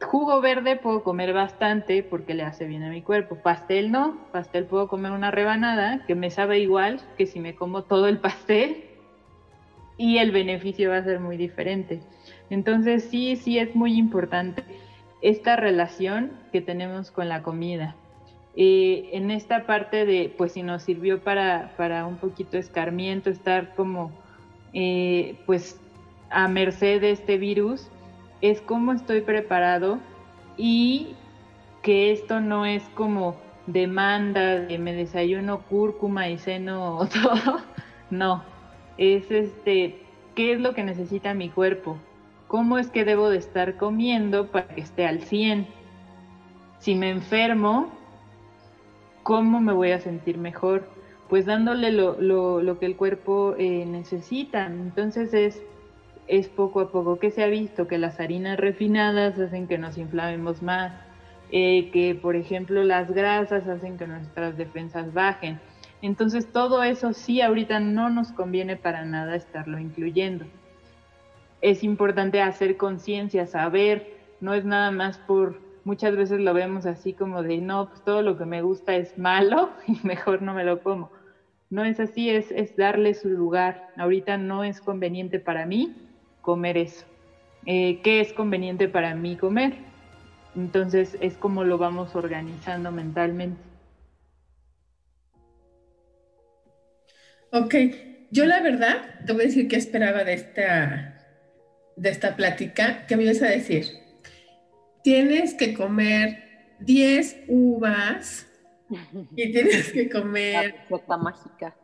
[0.00, 3.36] Jugo verde puedo comer bastante porque le hace bien a mi cuerpo.
[3.36, 7.84] Pastel no, pastel puedo comer una rebanada que me sabe igual que si me como
[7.84, 8.84] todo el pastel
[9.96, 12.00] y el beneficio va a ser muy diferente.
[12.50, 14.64] Entonces sí, sí es muy importante
[15.20, 17.94] esta relación que tenemos con la comida.
[18.56, 23.76] Eh, en esta parte de, pues si nos sirvió para, para un poquito escarmiento, estar
[23.76, 24.10] como,
[24.72, 25.80] eh, pues
[26.30, 27.88] a merced de este virus,
[28.40, 29.98] es cómo estoy preparado
[30.56, 31.14] y
[31.82, 37.60] que esto no es como demanda de me desayuno cúrcuma y seno todo,
[38.10, 38.42] no,
[38.98, 40.00] es este,
[40.34, 41.96] qué es lo que necesita mi cuerpo,
[42.48, 45.66] cómo es que debo de estar comiendo para que esté al 100.
[46.78, 47.90] Si me enfermo,
[49.22, 50.88] ¿cómo me voy a sentir mejor?
[51.32, 54.66] Pues dándole lo, que el cuerpo eh, necesita.
[54.66, 55.62] Entonces es,
[56.28, 59.96] es poco a poco que se ha visto que las harinas refinadas hacen que nos
[59.96, 60.92] inflamemos más,
[61.50, 65.58] eh, que por ejemplo las grasas hacen que nuestras defensas bajen.
[66.02, 70.44] Entonces todo eso sí ahorita no nos conviene para nada estarlo incluyendo
[71.62, 77.12] es importante hacer conciencia, saber, no es nada más por, muchas veces lo vemos así
[77.12, 80.64] como de, no, pues todo lo que me gusta es malo y mejor no me
[80.64, 81.10] lo como.
[81.72, 83.88] No es así, es, es darle su lugar.
[83.96, 85.96] Ahorita no es conveniente para mí
[86.42, 87.06] comer eso.
[87.64, 89.72] Eh, ¿Qué es conveniente para mí comer?
[90.54, 93.58] Entonces es como lo vamos organizando mentalmente.
[97.52, 97.74] Ok,
[98.30, 101.08] yo la verdad te voy a decir que esperaba de esta
[101.96, 103.86] de esta plática que me ibas a decir,
[105.02, 108.46] tienes que comer 10 uvas
[109.36, 110.74] y tienes que comer
[111.18, 111.76] mágica.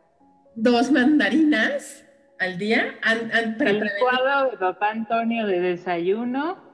[0.55, 2.05] dos mandarinas
[2.39, 2.95] al día.
[3.03, 6.69] el licuado de papá Antonio de desayuno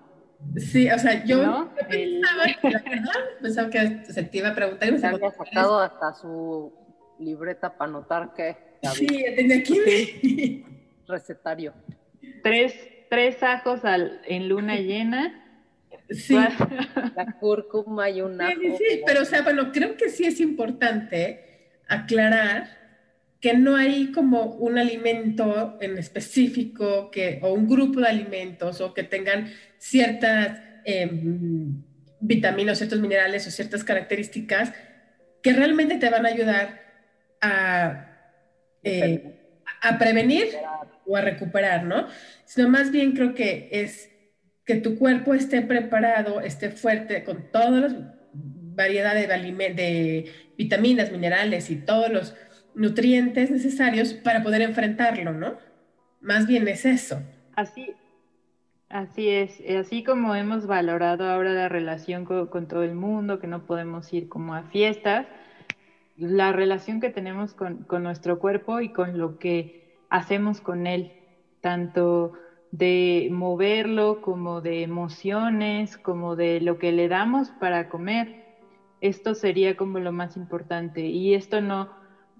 [0.57, 4.93] Sí, o sea, yo, pensaba, que, la verdad, pensaba que se te iba a preguntar.
[4.93, 6.73] Y se había sacado hasta su
[7.19, 8.55] libreta para anotar que...
[8.93, 10.63] Sí, tenía aquí
[11.07, 11.73] recetario.
[12.43, 12.73] Tres,
[13.09, 15.44] tres ajos al, en luna llena.
[16.10, 16.36] Sí.
[16.36, 18.51] La cúrcuma y un ajo.
[18.60, 22.86] Sí, sí, sí, pero o sea, bueno, creo que sí es importante aclarar
[23.39, 28.93] que no hay como un alimento en específico que, o un grupo de alimentos o
[28.93, 31.84] que tengan ciertas em,
[32.20, 34.74] vitaminas, ciertos minerales o ciertas características
[35.43, 36.82] que realmente te van a ayudar
[37.39, 38.08] a,
[38.84, 39.36] eh,
[39.82, 40.47] a prevenir
[41.06, 42.08] o a recuperar, ¿no?
[42.45, 44.10] Sino más bien creo que es
[44.66, 47.95] que tu cuerpo esté preparado, esté fuerte con todas las
[48.34, 52.36] variedades de, vitaminas, minerales y todos los
[52.74, 55.57] nutrientes necesarios para poder enfrentarlo, ¿no?
[56.20, 57.22] Más bien es eso.
[57.55, 57.93] Así,
[58.89, 59.61] así es.
[59.80, 64.28] Así como hemos valorado ahora la relación con, todo el mundo, que no podemos ir
[64.28, 65.28] como a fiestas,
[66.18, 71.11] la relación que tenemos con nuestro cuerpo y con lo que hacemos con él,
[71.61, 72.34] tanto
[72.78, 78.34] de moverlo como de emociones, como de lo que le damos para comer.
[78.99, 81.05] Esto sería como lo más importante.
[81.07, 81.89] Y esto no,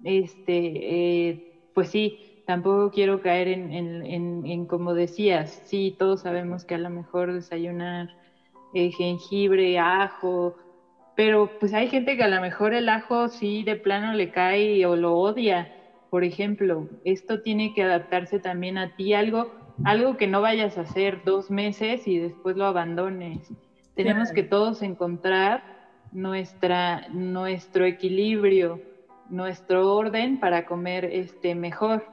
[0.04, 1.40] este, eh,
[1.72, 7.32] pues sí, tampoco quiero caer en, como decías, sí, todos sabemos que a lo mejor
[7.32, 8.08] desayunar
[8.74, 10.54] eh, jengibre, ajo,
[11.14, 14.84] pero pues hay gente que a lo mejor el ajo sí de plano le cae
[14.84, 15.72] o lo odia.
[16.10, 19.50] Por ejemplo, esto tiene que adaptarse también a ti, algo,
[19.84, 23.52] algo que no vayas a hacer dos meses y después lo abandones.
[23.94, 25.64] Tenemos que todos encontrar
[26.12, 28.80] nuestra, nuestro equilibrio
[29.30, 32.04] nuestro orden para comer este, mejor.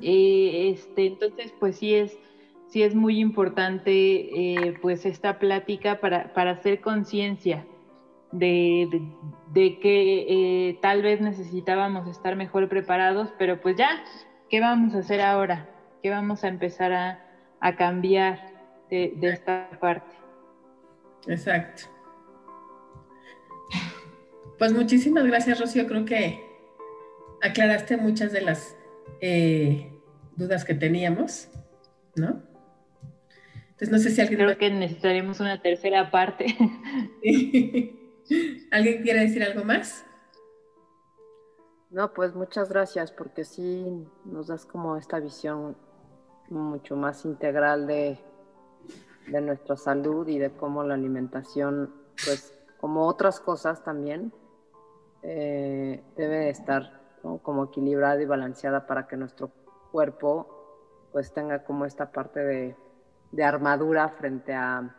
[0.00, 2.18] este, entonces, pues sí es,
[2.68, 7.66] sí es muy importante eh, pues esta plática para, para hacer conciencia
[8.30, 8.88] de,
[9.52, 10.26] de, que
[10.68, 14.02] eh, tal vez necesitábamos estar mejor preparados, pero pues ya,
[14.48, 15.68] ¿qué vamos a hacer ahora?
[16.02, 17.24] ¿Qué vamos a empezar a,
[17.60, 18.40] a cambiar
[18.90, 20.16] de, de esta parte?
[21.26, 21.84] Exacto.
[24.58, 25.86] Pues muchísimas gracias, Rocío.
[25.86, 26.40] Creo que
[27.40, 28.76] aclaraste muchas de las
[29.20, 29.92] eh,
[30.36, 31.48] dudas que teníamos,
[32.16, 32.42] ¿no?
[33.70, 34.40] Entonces no sé si alguien...
[34.40, 36.46] Creo que necesitaremos una tercera parte.
[38.70, 40.04] ¿Alguien quiere decir algo más?
[41.90, 43.84] No, pues muchas gracias porque sí
[44.24, 45.76] nos das como esta visión
[46.52, 48.18] mucho más integral de,
[49.26, 51.92] de nuestra salud y de cómo la alimentación,
[52.24, 54.32] pues como otras cosas también,
[55.22, 57.00] eh, debe estar
[57.42, 59.52] como equilibrada y balanceada para que nuestro
[59.92, 62.76] cuerpo pues tenga como esta parte de,
[63.44, 64.96] armadura frente a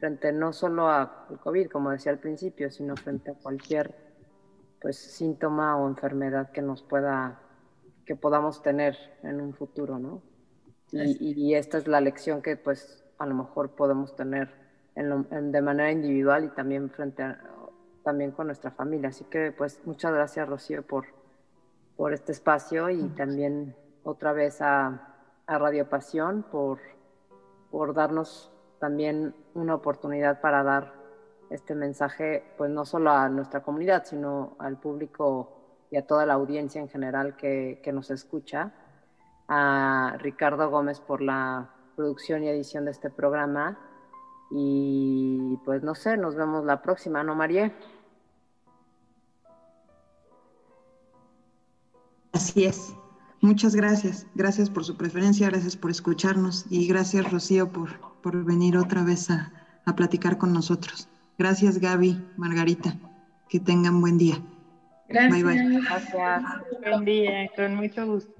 [0.00, 3.94] frente no solo al COVID, como decía al principio, sino frente a cualquier
[4.80, 7.38] pues síntoma o enfermedad que nos pueda,
[8.04, 10.20] que podamos tener en un futuro, ¿no?
[10.92, 14.50] Y, esta es la lección que pues a lo mejor podemos tener
[14.94, 17.40] de manera individual y también frente a,
[18.02, 19.08] también con nuestra familia.
[19.08, 21.06] Así que pues muchas gracias Rocío por,
[21.96, 23.74] por este espacio y también
[24.04, 25.08] otra vez a,
[25.44, 26.78] Radio Pasión por,
[27.70, 30.94] por darnos también una oportunidad para dar
[31.50, 36.34] este mensaje, pues no solo a nuestra comunidad, sino al público y a toda la
[36.34, 38.72] audiencia en general que, que nos escucha.
[39.54, 43.78] A Ricardo Gómez por la producción y edición de este programa.
[44.50, 47.70] Y pues no sé, nos vemos la próxima, ¿no, María?
[52.32, 52.94] Así es.
[53.42, 54.26] Muchas gracias.
[54.34, 59.30] Gracias por su preferencia, gracias por escucharnos y gracias Rocío por, por venir otra vez
[59.30, 59.52] a,
[59.84, 61.08] a platicar con nosotros.
[61.38, 62.94] Gracias Gaby, Margarita.
[63.50, 64.36] Que tengan buen día.
[65.08, 65.42] Gracias.
[65.42, 65.80] Bye, bye.
[65.82, 66.42] Gracias.
[66.80, 68.32] Buen día, con mucho gusto.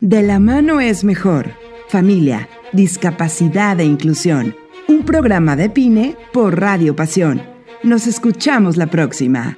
[0.00, 1.52] De la mano es mejor.
[1.88, 4.54] Familia, discapacidad e inclusión.
[4.88, 7.40] Un programa de Pine por Radio Pasión.
[7.82, 9.56] Nos escuchamos la próxima.